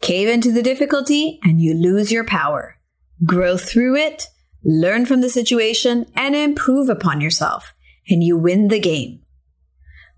Cave 0.00 0.28
into 0.28 0.52
the 0.52 0.62
difficulty 0.62 1.38
and 1.42 1.60
you 1.60 1.74
lose 1.74 2.12
your 2.12 2.24
power. 2.24 2.78
Grow 3.24 3.56
through 3.56 3.96
it, 3.96 4.26
learn 4.64 5.06
from 5.06 5.20
the 5.20 5.30
situation, 5.30 6.06
and 6.14 6.34
improve 6.34 6.88
upon 6.88 7.20
yourself, 7.20 7.74
and 8.08 8.22
you 8.22 8.36
win 8.36 8.68
the 8.68 8.80
game. 8.80 9.20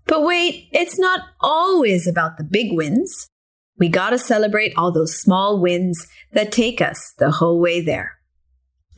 But 0.05 0.23
wait, 0.23 0.69
it's 0.71 0.99
not 0.99 1.21
always 1.39 2.07
about 2.07 2.37
the 2.37 2.43
big 2.43 2.73
wins. 2.73 3.27
We 3.77 3.89
gotta 3.89 4.17
celebrate 4.17 4.73
all 4.75 4.91
those 4.91 5.19
small 5.19 5.61
wins 5.61 6.07
that 6.33 6.51
take 6.51 6.81
us 6.81 7.13
the 7.17 7.31
whole 7.31 7.59
way 7.59 7.81
there. 7.81 8.18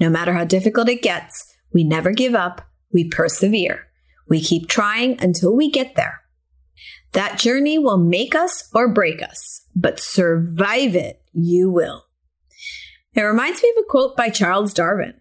No 0.01 0.09
matter 0.09 0.33
how 0.33 0.45
difficult 0.45 0.89
it 0.89 1.03
gets, 1.03 1.45
we 1.71 1.83
never 1.83 2.11
give 2.11 2.33
up, 2.33 2.67
we 2.91 3.07
persevere. 3.07 3.85
We 4.27 4.41
keep 4.41 4.67
trying 4.67 5.21
until 5.21 5.55
we 5.55 5.69
get 5.69 5.95
there. 5.95 6.21
That 7.11 7.37
journey 7.37 7.77
will 7.77 7.99
make 7.99 8.33
us 8.33 8.67
or 8.73 8.91
break 8.91 9.21
us, 9.21 9.67
but 9.75 9.99
survive 9.99 10.95
it 10.95 11.21
you 11.33 11.69
will. 11.69 12.05
It 13.13 13.21
reminds 13.21 13.61
me 13.61 13.71
of 13.77 13.83
a 13.83 13.87
quote 13.87 14.17
by 14.17 14.29
Charles 14.29 14.73
Darwin. 14.73 15.13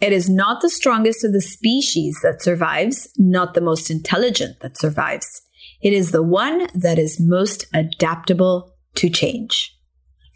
It 0.00 0.14
is 0.14 0.30
not 0.30 0.62
the 0.62 0.70
strongest 0.70 1.22
of 1.22 1.34
the 1.34 1.42
species 1.42 2.18
that 2.22 2.40
survives, 2.40 3.08
not 3.18 3.52
the 3.52 3.60
most 3.60 3.90
intelligent 3.90 4.60
that 4.60 4.78
survives. 4.78 5.42
It 5.82 5.92
is 5.92 6.10
the 6.10 6.22
one 6.22 6.68
that 6.74 6.98
is 6.98 7.20
most 7.20 7.66
adaptable 7.74 8.72
to 8.94 9.10
change. 9.10 9.76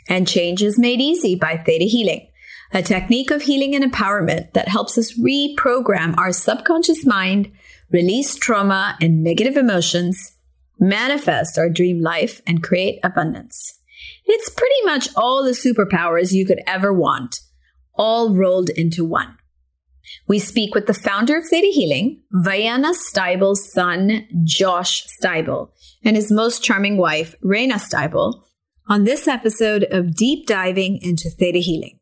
And 0.06 0.28
change 0.28 0.62
is 0.62 0.78
made 0.78 1.00
easy 1.00 1.34
by 1.34 1.56
Theta 1.56 1.84
Healing, 1.84 2.29
a 2.72 2.82
technique 2.82 3.30
of 3.30 3.42
healing 3.42 3.74
and 3.74 3.84
empowerment 3.84 4.52
that 4.52 4.68
helps 4.68 4.96
us 4.96 5.18
reprogram 5.18 6.16
our 6.16 6.32
subconscious 6.32 7.04
mind, 7.04 7.50
release 7.90 8.36
trauma 8.36 8.96
and 9.00 9.24
negative 9.24 9.56
emotions, 9.56 10.36
manifest 10.78 11.58
our 11.58 11.68
dream 11.68 12.00
life, 12.00 12.40
and 12.46 12.62
create 12.62 13.00
abundance. 13.02 13.80
It's 14.24 14.48
pretty 14.48 14.82
much 14.84 15.08
all 15.16 15.44
the 15.44 15.50
superpowers 15.50 16.32
you 16.32 16.46
could 16.46 16.60
ever 16.66 16.92
want, 16.92 17.40
all 17.94 18.34
rolled 18.34 18.70
into 18.70 19.04
one. 19.04 19.36
We 20.26 20.38
speak 20.38 20.74
with 20.74 20.86
the 20.86 20.94
founder 20.94 21.36
of 21.36 21.46
Theta 21.46 21.68
Healing, 21.68 22.22
Vianna 22.32 22.94
Stibal's 22.94 23.72
son, 23.72 24.26
Josh 24.44 25.06
Stibal, 25.06 25.70
and 26.04 26.16
his 26.16 26.32
most 26.32 26.62
charming 26.62 26.96
wife, 26.96 27.34
Raina 27.44 27.74
Stibal, 27.74 28.42
on 28.88 29.04
this 29.04 29.28
episode 29.28 29.84
of 29.90 30.16
Deep 30.16 30.46
Diving 30.46 30.98
into 31.02 31.30
Theta 31.30 31.58
Healing. 31.58 31.99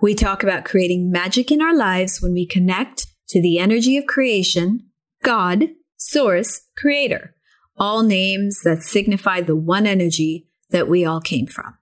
We 0.00 0.14
talk 0.14 0.42
about 0.42 0.64
creating 0.64 1.10
magic 1.10 1.50
in 1.50 1.62
our 1.62 1.74
lives 1.74 2.20
when 2.20 2.32
we 2.32 2.46
connect 2.46 3.06
to 3.28 3.40
the 3.40 3.58
energy 3.58 3.96
of 3.96 4.06
creation, 4.06 4.86
God, 5.22 5.68
Source, 5.96 6.62
Creator, 6.76 7.34
all 7.76 8.02
names 8.02 8.60
that 8.64 8.82
signify 8.82 9.40
the 9.40 9.56
one 9.56 9.86
energy 9.86 10.46
that 10.70 10.88
we 10.88 11.04
all 11.04 11.20
came 11.20 11.46
from. 11.46 11.78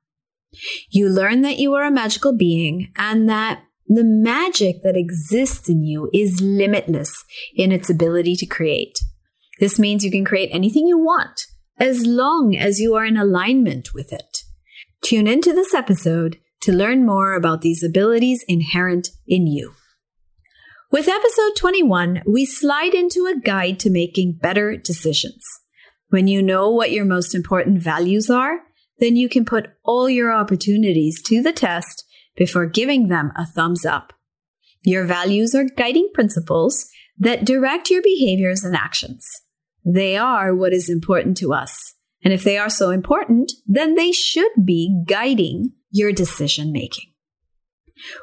You 0.90 1.08
learn 1.08 1.42
that 1.42 1.58
you 1.58 1.74
are 1.74 1.84
a 1.84 1.90
magical 1.90 2.36
being 2.36 2.92
and 2.96 3.28
that 3.28 3.64
the 3.86 4.04
magic 4.04 4.82
that 4.82 4.96
exists 4.96 5.68
in 5.68 5.84
you 5.84 6.10
is 6.14 6.40
limitless 6.40 7.24
in 7.54 7.72
its 7.72 7.90
ability 7.90 8.36
to 8.36 8.46
create. 8.46 8.98
This 9.60 9.78
means 9.78 10.04
you 10.04 10.10
can 10.10 10.24
create 10.24 10.50
anything 10.52 10.86
you 10.86 10.98
want 10.98 11.46
as 11.78 12.06
long 12.06 12.56
as 12.56 12.80
you 12.80 12.94
are 12.94 13.04
in 13.04 13.16
alignment 13.16 13.92
with 13.94 14.12
it. 14.12 14.38
Tune 15.02 15.26
into 15.26 15.52
this 15.52 15.74
episode 15.74 16.38
to 16.64 16.72
learn 16.72 17.06
more 17.06 17.34
about 17.34 17.62
these 17.62 17.82
abilities 17.82 18.44
inherent 18.48 19.10
in 19.26 19.46
you. 19.46 19.72
With 20.90 21.08
episode 21.08 21.56
21, 21.56 22.22
we 22.26 22.44
slide 22.44 22.94
into 22.94 23.26
a 23.26 23.38
guide 23.38 23.78
to 23.80 23.90
making 23.90 24.38
better 24.40 24.76
decisions. 24.76 25.42
When 26.08 26.28
you 26.28 26.40
know 26.40 26.70
what 26.70 26.92
your 26.92 27.04
most 27.04 27.34
important 27.34 27.80
values 27.80 28.30
are, 28.30 28.60
then 28.98 29.16
you 29.16 29.28
can 29.28 29.44
put 29.44 29.70
all 29.84 30.08
your 30.08 30.32
opportunities 30.32 31.20
to 31.22 31.42
the 31.42 31.52
test 31.52 32.04
before 32.36 32.66
giving 32.66 33.08
them 33.08 33.32
a 33.36 33.44
thumbs 33.44 33.84
up. 33.84 34.12
Your 34.82 35.04
values 35.04 35.54
are 35.54 35.64
guiding 35.64 36.10
principles 36.14 36.86
that 37.18 37.44
direct 37.44 37.90
your 37.90 38.02
behaviors 38.02 38.62
and 38.64 38.76
actions. 38.76 39.26
They 39.84 40.16
are 40.16 40.54
what 40.54 40.72
is 40.72 40.88
important 40.88 41.36
to 41.38 41.52
us. 41.52 41.94
And 42.22 42.32
if 42.32 42.44
they 42.44 42.56
are 42.56 42.70
so 42.70 42.90
important, 42.90 43.52
then 43.66 43.96
they 43.96 44.12
should 44.12 44.52
be 44.64 45.02
guiding 45.06 45.72
your 45.94 46.12
decision 46.12 46.72
making. 46.72 47.12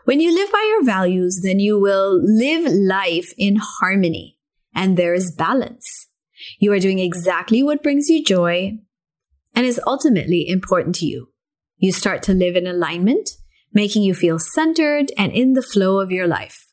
When 0.04 0.20
you 0.20 0.36
live 0.36 0.52
by 0.52 0.66
your 0.70 0.84
values, 0.84 1.40
then 1.42 1.60
you 1.60 1.80
will 1.80 2.22
live 2.22 2.70
life 2.70 3.34
in 3.38 3.56
harmony 3.56 4.38
and 4.76 4.98
there 4.98 5.14
is 5.14 5.32
balance. 5.32 6.08
You 6.60 6.74
are 6.74 6.80
doing 6.80 7.00
exactly 7.00 7.64
what 7.64 7.82
brings 7.82 8.10
you 8.10 8.24
joy 8.24 8.78
and 9.56 9.66
is 9.66 9.80
ultimately 9.88 10.48
important 10.48 10.96
to 10.96 11.06
you. 11.06 11.30
You 11.78 11.94
start 11.94 12.24
to 12.24 12.34
live 12.34 12.58
in 12.58 12.68
alignment, 12.68 13.30
making 13.74 14.04
you 14.04 14.14
feel 14.14 14.38
centered 14.38 15.12
and 15.18 15.32
in 15.32 15.54
the 15.54 15.62
flow 15.62 16.02
of 16.02 16.12
your 16.12 16.28
life. 16.28 16.68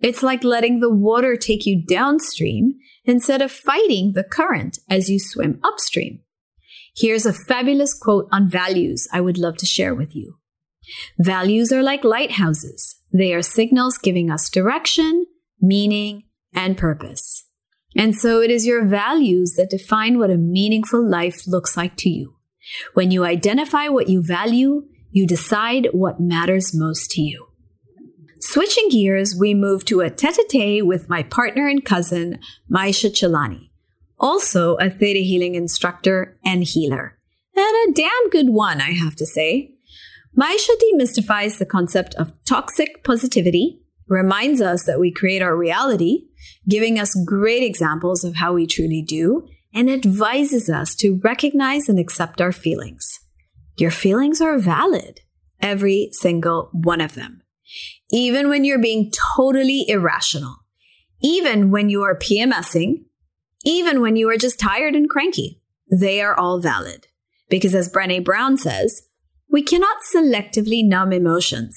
It's 0.00 0.22
like 0.22 0.44
letting 0.44 0.80
the 0.80 0.92
water 0.92 1.36
take 1.36 1.64
you 1.64 1.82
downstream 1.82 2.74
instead 3.06 3.40
of 3.40 3.50
fighting 3.50 4.12
the 4.12 4.24
current 4.24 4.78
as 4.90 5.08
you 5.08 5.18
swim 5.18 5.60
upstream. 5.64 6.20
Here's 6.96 7.26
a 7.26 7.32
fabulous 7.32 7.92
quote 7.92 8.26
on 8.32 8.48
values 8.48 9.06
I 9.12 9.20
would 9.20 9.36
love 9.36 9.56
to 9.58 9.66
share 9.66 9.94
with 9.94 10.16
you. 10.16 10.38
Values 11.18 11.72
are 11.72 11.82
like 11.82 12.04
lighthouses. 12.04 12.96
They 13.12 13.34
are 13.34 13.42
signals 13.42 13.98
giving 13.98 14.30
us 14.30 14.48
direction, 14.48 15.26
meaning, 15.60 16.24
and 16.54 16.78
purpose. 16.78 17.44
And 17.96 18.14
so 18.14 18.40
it 18.40 18.50
is 18.50 18.66
your 18.66 18.86
values 18.86 19.54
that 19.56 19.70
define 19.70 20.18
what 20.18 20.30
a 20.30 20.36
meaningful 20.36 21.06
life 21.06 21.46
looks 21.46 21.76
like 21.76 21.96
to 21.98 22.08
you. 22.08 22.36
When 22.94 23.10
you 23.10 23.24
identify 23.24 23.88
what 23.88 24.08
you 24.08 24.22
value, 24.22 24.82
you 25.10 25.26
decide 25.26 25.88
what 25.92 26.20
matters 26.20 26.72
most 26.74 27.10
to 27.12 27.22
you. 27.22 27.46
Switching 28.40 28.88
gears, 28.90 29.34
we 29.38 29.54
move 29.54 29.84
to 29.86 30.00
a 30.00 30.10
tete-a-tete 30.10 30.86
with 30.86 31.08
my 31.08 31.22
partner 31.22 31.68
and 31.68 31.84
cousin, 31.84 32.38
Maisha 32.70 33.10
Chelani, 33.10 33.70
also 34.18 34.76
a 34.76 34.90
Theta 34.90 35.20
Healing 35.20 35.54
instructor 35.54 36.38
and 36.44 36.64
healer. 36.64 37.18
And 37.54 37.90
a 37.90 37.92
damn 37.92 38.30
good 38.30 38.50
one, 38.50 38.80
I 38.80 38.92
have 38.92 39.16
to 39.16 39.26
say. 39.26 39.72
Maisha 40.38 40.70
demystifies 40.92 41.58
the 41.58 41.66
concept 41.66 42.14
of 42.16 42.32
toxic 42.44 43.02
positivity, 43.04 43.80
reminds 44.06 44.60
us 44.60 44.84
that 44.84 45.00
we 45.00 45.10
create 45.10 45.40
our 45.40 45.56
reality, 45.56 46.26
giving 46.68 46.98
us 46.98 47.18
great 47.26 47.62
examples 47.62 48.22
of 48.22 48.36
how 48.36 48.52
we 48.52 48.66
truly 48.66 49.02
do, 49.02 49.46
and 49.72 49.88
advises 49.88 50.68
us 50.68 50.94
to 50.96 51.20
recognize 51.24 51.88
and 51.88 51.98
accept 51.98 52.40
our 52.40 52.52
feelings. 52.52 53.20
Your 53.78 53.90
feelings 53.90 54.40
are 54.40 54.58
valid, 54.58 55.20
every 55.60 56.10
single 56.12 56.70
one 56.72 57.00
of 57.00 57.14
them. 57.14 57.42
Even 58.10 58.48
when 58.48 58.64
you're 58.64 58.80
being 58.80 59.10
totally 59.36 59.86
irrational, 59.88 60.56
even 61.22 61.70
when 61.70 61.88
you 61.88 62.02
are 62.02 62.16
PMSing, 62.16 63.05
even 63.64 64.00
when 64.00 64.16
you 64.16 64.28
are 64.28 64.36
just 64.36 64.60
tired 64.60 64.94
and 64.94 65.08
cranky, 65.08 65.60
they 65.90 66.20
are 66.20 66.34
all 66.34 66.60
valid. 66.60 67.06
Because 67.48 67.74
as 67.74 67.92
Brene 67.92 68.24
Brown 68.24 68.56
says, 68.56 69.02
we 69.50 69.62
cannot 69.62 69.98
selectively 70.14 70.84
numb 70.84 71.12
emotions. 71.12 71.76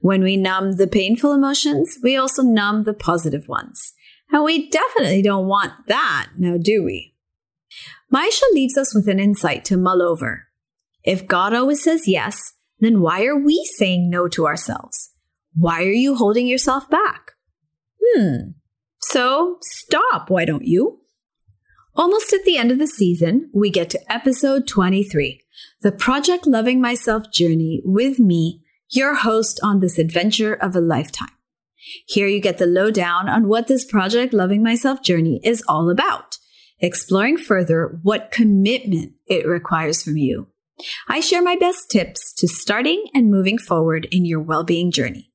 When 0.00 0.22
we 0.22 0.36
numb 0.36 0.76
the 0.76 0.86
painful 0.86 1.32
emotions, 1.32 1.98
we 2.02 2.16
also 2.16 2.42
numb 2.42 2.84
the 2.84 2.94
positive 2.94 3.48
ones. 3.48 3.92
And 4.32 4.44
we 4.44 4.70
definitely 4.70 5.22
don't 5.22 5.46
want 5.46 5.72
that, 5.88 6.30
now 6.38 6.56
do 6.56 6.82
we? 6.82 7.14
Maisha 8.12 8.42
leaves 8.52 8.76
us 8.78 8.94
with 8.94 9.08
an 9.08 9.20
insight 9.20 9.64
to 9.66 9.76
mull 9.76 10.02
over. 10.02 10.48
If 11.04 11.26
God 11.26 11.52
always 11.52 11.82
says 11.82 12.08
yes, 12.08 12.54
then 12.78 13.00
why 13.00 13.24
are 13.24 13.38
we 13.38 13.64
saying 13.76 14.08
no 14.08 14.28
to 14.28 14.46
ourselves? 14.46 15.10
Why 15.54 15.82
are 15.82 15.92
you 15.92 16.14
holding 16.14 16.46
yourself 16.46 16.88
back? 16.88 17.32
Hmm. 18.02 18.52
So 19.02 19.58
stop, 19.60 20.30
why 20.30 20.44
don't 20.44 20.64
you? 20.64 20.99
Almost 21.96 22.32
at 22.32 22.44
the 22.44 22.56
end 22.56 22.70
of 22.70 22.78
the 22.78 22.86
season, 22.86 23.50
we 23.52 23.68
get 23.68 23.90
to 23.90 24.12
episode 24.12 24.68
23, 24.68 25.42
the 25.82 25.90
Project 25.90 26.46
Loving 26.46 26.80
Myself 26.80 27.32
journey 27.32 27.82
with 27.84 28.20
me, 28.20 28.62
your 28.90 29.16
host 29.16 29.58
on 29.62 29.80
this 29.80 29.98
adventure 29.98 30.54
of 30.54 30.76
a 30.76 30.80
lifetime. 30.80 31.32
Here 32.06 32.28
you 32.28 32.40
get 32.40 32.58
the 32.58 32.66
lowdown 32.66 33.28
on 33.28 33.48
what 33.48 33.66
this 33.66 33.84
Project 33.84 34.32
Loving 34.32 34.62
Myself 34.62 35.02
journey 35.02 35.40
is 35.42 35.64
all 35.66 35.90
about, 35.90 36.38
exploring 36.78 37.36
further 37.36 37.98
what 38.02 38.30
commitment 38.30 39.14
it 39.26 39.44
requires 39.44 40.00
from 40.00 40.16
you. 40.16 40.46
I 41.08 41.18
share 41.18 41.42
my 41.42 41.56
best 41.56 41.90
tips 41.90 42.32
to 42.34 42.46
starting 42.46 43.04
and 43.14 43.32
moving 43.32 43.58
forward 43.58 44.06
in 44.12 44.24
your 44.24 44.40
well-being 44.40 44.92
journey. 44.92 45.32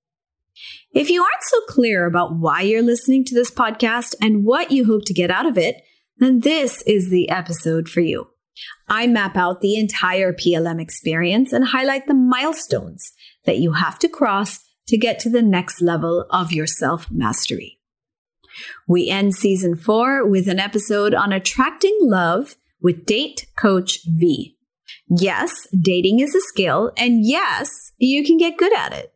If 0.93 1.09
you 1.09 1.21
aren't 1.21 1.43
so 1.43 1.59
clear 1.67 2.05
about 2.05 2.37
why 2.37 2.61
you're 2.61 2.81
listening 2.81 3.25
to 3.25 3.35
this 3.35 3.51
podcast 3.51 4.15
and 4.21 4.45
what 4.45 4.71
you 4.71 4.85
hope 4.85 5.03
to 5.05 5.13
get 5.13 5.29
out 5.29 5.45
of 5.45 5.57
it, 5.57 5.81
then 6.17 6.39
this 6.41 6.81
is 6.83 7.09
the 7.09 7.29
episode 7.29 7.89
for 7.89 8.01
you. 8.01 8.29
I 8.87 9.07
map 9.07 9.35
out 9.35 9.61
the 9.61 9.77
entire 9.77 10.31
PLM 10.31 10.81
experience 10.81 11.51
and 11.51 11.65
highlight 11.65 12.07
the 12.07 12.13
milestones 12.13 13.11
that 13.45 13.57
you 13.57 13.73
have 13.73 13.99
to 13.99 14.09
cross 14.09 14.59
to 14.87 14.97
get 14.97 15.19
to 15.19 15.29
the 15.29 15.41
next 15.41 15.81
level 15.81 16.25
of 16.29 16.51
your 16.51 16.67
self 16.67 17.09
mastery. 17.11 17.79
We 18.87 19.09
end 19.09 19.35
season 19.35 19.75
four 19.75 20.25
with 20.25 20.47
an 20.47 20.59
episode 20.59 21.13
on 21.13 21.33
attracting 21.33 21.97
love 22.01 22.55
with 22.81 23.05
Date 23.05 23.47
Coach 23.57 23.99
V. 24.07 24.57
Yes, 25.09 25.67
dating 25.77 26.19
is 26.19 26.33
a 26.35 26.41
skill, 26.41 26.91
and 26.97 27.25
yes, 27.25 27.91
you 27.97 28.23
can 28.23 28.37
get 28.37 28.57
good 28.57 28.73
at 28.73 28.93
it. 28.93 29.13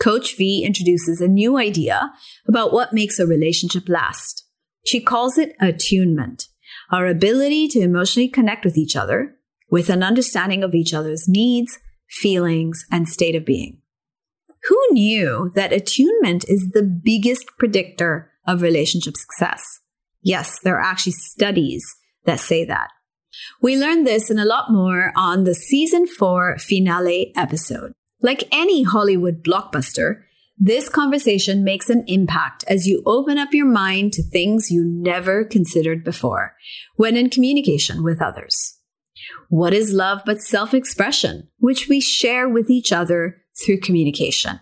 Coach 0.00 0.36
V 0.36 0.64
introduces 0.64 1.20
a 1.20 1.28
new 1.28 1.56
idea 1.56 2.12
about 2.48 2.72
what 2.72 2.92
makes 2.92 3.18
a 3.18 3.26
relationship 3.26 3.88
last. 3.88 4.43
She 4.84 5.00
calls 5.00 5.38
it 5.38 5.56
attunement, 5.60 6.48
our 6.90 7.06
ability 7.06 7.68
to 7.68 7.80
emotionally 7.80 8.28
connect 8.28 8.64
with 8.64 8.76
each 8.76 8.96
other 8.96 9.36
with 9.70 9.88
an 9.88 10.02
understanding 10.02 10.62
of 10.62 10.74
each 10.74 10.94
other's 10.94 11.26
needs, 11.26 11.78
feelings, 12.08 12.84
and 12.92 13.08
state 13.08 13.34
of 13.34 13.44
being. 13.44 13.80
Who 14.68 14.80
knew 14.92 15.50
that 15.54 15.72
attunement 15.72 16.44
is 16.48 16.70
the 16.70 16.82
biggest 16.82 17.46
predictor 17.58 18.30
of 18.46 18.62
relationship 18.62 19.14
success? 19.16 19.80
Yes, 20.22 20.58
there 20.62 20.76
are 20.76 20.84
actually 20.84 21.12
studies 21.12 21.84
that 22.24 22.40
say 22.40 22.64
that. 22.64 22.88
We 23.60 23.76
learned 23.76 24.06
this 24.06 24.30
and 24.30 24.38
a 24.38 24.44
lot 24.44 24.70
more 24.70 25.12
on 25.16 25.44
the 25.44 25.54
season 25.54 26.06
four 26.06 26.56
finale 26.58 27.32
episode. 27.36 27.92
Like 28.22 28.48
any 28.52 28.84
Hollywood 28.84 29.42
blockbuster, 29.42 30.22
this 30.56 30.88
conversation 30.88 31.64
makes 31.64 31.90
an 31.90 32.04
impact 32.06 32.64
as 32.68 32.86
you 32.86 33.02
open 33.06 33.38
up 33.38 33.52
your 33.52 33.66
mind 33.66 34.12
to 34.12 34.22
things 34.22 34.70
you 34.70 34.84
never 34.84 35.44
considered 35.44 36.04
before 36.04 36.54
when 36.96 37.16
in 37.16 37.28
communication 37.28 38.04
with 38.04 38.22
others. 38.22 38.78
What 39.48 39.74
is 39.74 39.92
love 39.92 40.22
but 40.24 40.40
self 40.40 40.72
expression, 40.72 41.48
which 41.58 41.88
we 41.88 42.00
share 42.00 42.48
with 42.48 42.70
each 42.70 42.92
other 42.92 43.42
through 43.64 43.80
communication? 43.80 44.60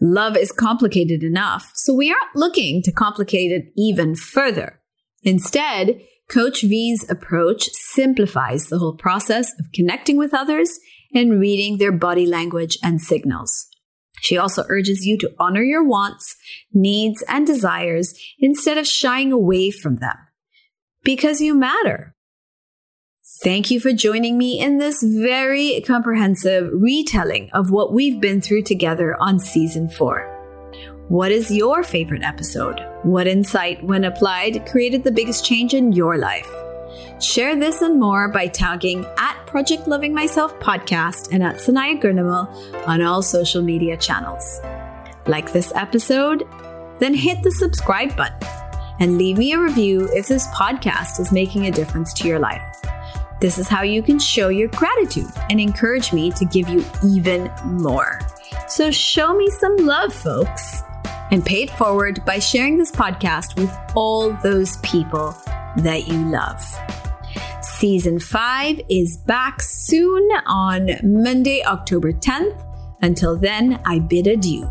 Love 0.00 0.36
is 0.36 0.52
complicated 0.52 1.22
enough, 1.22 1.70
so 1.74 1.92
we 1.92 2.10
aren't 2.10 2.34
looking 2.34 2.82
to 2.82 2.92
complicate 2.92 3.52
it 3.52 3.72
even 3.76 4.14
further. 4.14 4.80
Instead, 5.22 6.00
Coach 6.30 6.62
V's 6.62 7.08
approach 7.10 7.68
simplifies 7.72 8.68
the 8.68 8.78
whole 8.78 8.96
process 8.96 9.52
of 9.58 9.66
connecting 9.74 10.16
with 10.16 10.32
others 10.32 10.78
and 11.12 11.40
reading 11.40 11.76
their 11.76 11.92
body 11.92 12.24
language 12.24 12.78
and 12.82 13.00
signals. 13.02 13.69
She 14.20 14.36
also 14.36 14.64
urges 14.68 15.06
you 15.06 15.18
to 15.18 15.32
honor 15.38 15.62
your 15.62 15.84
wants, 15.84 16.36
needs, 16.72 17.22
and 17.28 17.46
desires 17.46 18.14
instead 18.38 18.78
of 18.78 18.86
shying 18.86 19.32
away 19.32 19.70
from 19.70 19.96
them 19.96 20.16
because 21.02 21.40
you 21.40 21.54
matter. 21.54 22.14
Thank 23.42 23.70
you 23.70 23.80
for 23.80 23.92
joining 23.92 24.36
me 24.36 24.60
in 24.60 24.78
this 24.78 25.02
very 25.02 25.80
comprehensive 25.86 26.70
retelling 26.74 27.48
of 27.52 27.70
what 27.70 27.92
we've 27.92 28.20
been 28.20 28.40
through 28.40 28.62
together 28.62 29.16
on 29.20 29.38
season 29.38 29.88
four. 29.88 30.36
What 31.08 31.32
is 31.32 31.50
your 31.50 31.82
favorite 31.82 32.22
episode? 32.22 32.80
What 33.02 33.26
insight, 33.26 33.82
when 33.82 34.04
applied, 34.04 34.66
created 34.66 35.04
the 35.04 35.10
biggest 35.10 35.44
change 35.44 35.74
in 35.74 35.92
your 35.92 36.18
life? 36.18 36.48
Share 37.20 37.54
this 37.54 37.82
and 37.82 38.00
more 38.00 38.28
by 38.28 38.46
tagging 38.46 39.04
at 39.18 39.36
Project 39.46 39.86
Loving 39.86 40.14
Myself 40.14 40.58
podcast 40.58 41.28
and 41.30 41.42
at 41.42 41.56
Sanaya 41.56 42.00
Gurnamal 42.00 42.48
on 42.88 43.02
all 43.02 43.20
social 43.20 43.60
media 43.60 43.98
channels. 43.98 44.58
Like 45.26 45.52
this 45.52 45.70
episode? 45.74 46.48
Then 46.98 47.12
hit 47.12 47.42
the 47.42 47.50
subscribe 47.50 48.16
button 48.16 48.48
and 49.00 49.18
leave 49.18 49.36
me 49.36 49.52
a 49.52 49.60
review 49.60 50.08
if 50.14 50.28
this 50.28 50.46
podcast 50.48 51.20
is 51.20 51.30
making 51.30 51.66
a 51.66 51.70
difference 51.70 52.14
to 52.14 52.26
your 52.26 52.38
life. 52.38 52.62
This 53.38 53.58
is 53.58 53.68
how 53.68 53.82
you 53.82 54.02
can 54.02 54.18
show 54.18 54.48
your 54.48 54.68
gratitude 54.68 55.30
and 55.50 55.60
encourage 55.60 56.14
me 56.14 56.30
to 56.30 56.46
give 56.46 56.70
you 56.70 56.82
even 57.06 57.50
more. 57.64 58.18
So 58.66 58.90
show 58.90 59.36
me 59.36 59.50
some 59.50 59.76
love, 59.76 60.14
folks, 60.14 60.82
and 61.30 61.44
pay 61.44 61.64
it 61.64 61.70
forward 61.70 62.24
by 62.24 62.38
sharing 62.38 62.78
this 62.78 62.90
podcast 62.90 63.60
with 63.60 63.70
all 63.94 64.32
those 64.42 64.78
people 64.78 65.36
that 65.76 66.08
you 66.08 66.24
love. 66.30 66.60
Season 67.80 68.20
5 68.20 68.82
is 68.90 69.16
back 69.26 69.62
soon 69.62 70.28
on 70.44 70.90
Monday, 71.02 71.64
October 71.64 72.12
10th. 72.12 72.62
Until 73.00 73.38
then, 73.38 73.80
I 73.86 74.00
bid 74.00 74.26
adieu. 74.26 74.70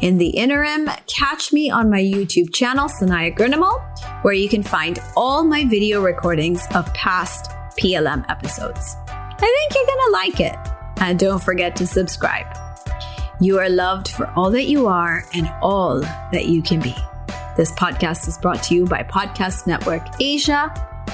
In 0.00 0.16
the 0.16 0.28
interim, 0.28 0.88
catch 1.08 1.52
me 1.52 1.70
on 1.70 1.90
my 1.90 2.00
YouTube 2.00 2.54
channel, 2.54 2.88
Sanaya 2.88 3.36
Gurnamal, 3.36 3.82
where 4.22 4.32
you 4.32 4.48
can 4.48 4.62
find 4.62 5.00
all 5.16 5.42
my 5.42 5.64
video 5.64 6.00
recordings 6.00 6.64
of 6.76 6.86
past 6.94 7.50
PLM 7.80 8.24
episodes. 8.28 8.94
I 9.08 9.36
think 9.38 9.74
you're 9.74 9.96
gonna 9.96 10.12
like 10.12 10.38
it. 10.38 11.02
And 11.02 11.18
don't 11.18 11.42
forget 11.42 11.74
to 11.74 11.84
subscribe. 11.84 12.46
You 13.40 13.58
are 13.58 13.68
loved 13.68 14.06
for 14.06 14.30
all 14.36 14.52
that 14.52 14.66
you 14.66 14.86
are 14.86 15.24
and 15.34 15.52
all 15.62 15.98
that 16.30 16.46
you 16.46 16.62
can 16.62 16.78
be. 16.78 16.94
This 17.56 17.72
podcast 17.72 18.28
is 18.28 18.38
brought 18.38 18.62
to 18.64 18.74
you 18.76 18.84
by 18.84 19.02
Podcast 19.02 19.66
Network 19.66 20.06
Asia 20.20 20.72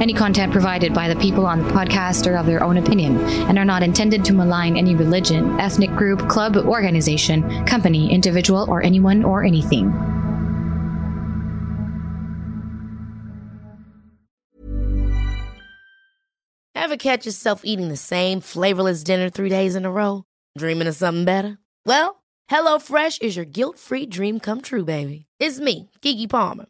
Any 0.00 0.14
content 0.14 0.50
provided 0.50 0.94
by 0.94 1.12
the 1.12 1.20
people 1.20 1.44
on 1.44 1.62
the 1.62 1.68
podcast 1.68 2.26
are 2.26 2.38
of 2.38 2.46
their 2.46 2.64
own 2.64 2.78
opinion 2.78 3.18
and 3.20 3.58
are 3.58 3.66
not 3.66 3.82
intended 3.82 4.24
to 4.24 4.32
malign 4.32 4.78
any 4.78 4.94
religion, 4.94 5.60
ethnic 5.60 5.90
group, 5.90 6.26
club, 6.26 6.56
organization, 6.56 7.66
company, 7.66 8.10
individual, 8.10 8.64
or 8.70 8.82
anyone 8.82 9.22
or 9.22 9.44
anything. 9.44 9.92
Ever 16.74 16.96
catch 16.96 17.26
yourself 17.26 17.60
eating 17.62 17.88
the 17.88 17.96
same 17.98 18.40
flavorless 18.40 19.04
dinner 19.04 19.28
three 19.28 19.50
days 19.50 19.74
in 19.76 19.84
a 19.84 19.90
row? 19.90 20.24
Dreaming 20.56 20.88
of 20.88 20.96
something 20.96 21.26
better? 21.26 21.58
Well, 21.84 22.22
HelloFresh 22.50 23.20
is 23.20 23.36
your 23.36 23.44
guilt 23.44 23.78
free 23.78 24.06
dream 24.06 24.40
come 24.40 24.62
true, 24.62 24.84
baby. 24.86 25.26
It's 25.38 25.60
me, 25.60 25.90
Keke 26.00 26.28
Palmer. 26.28 26.69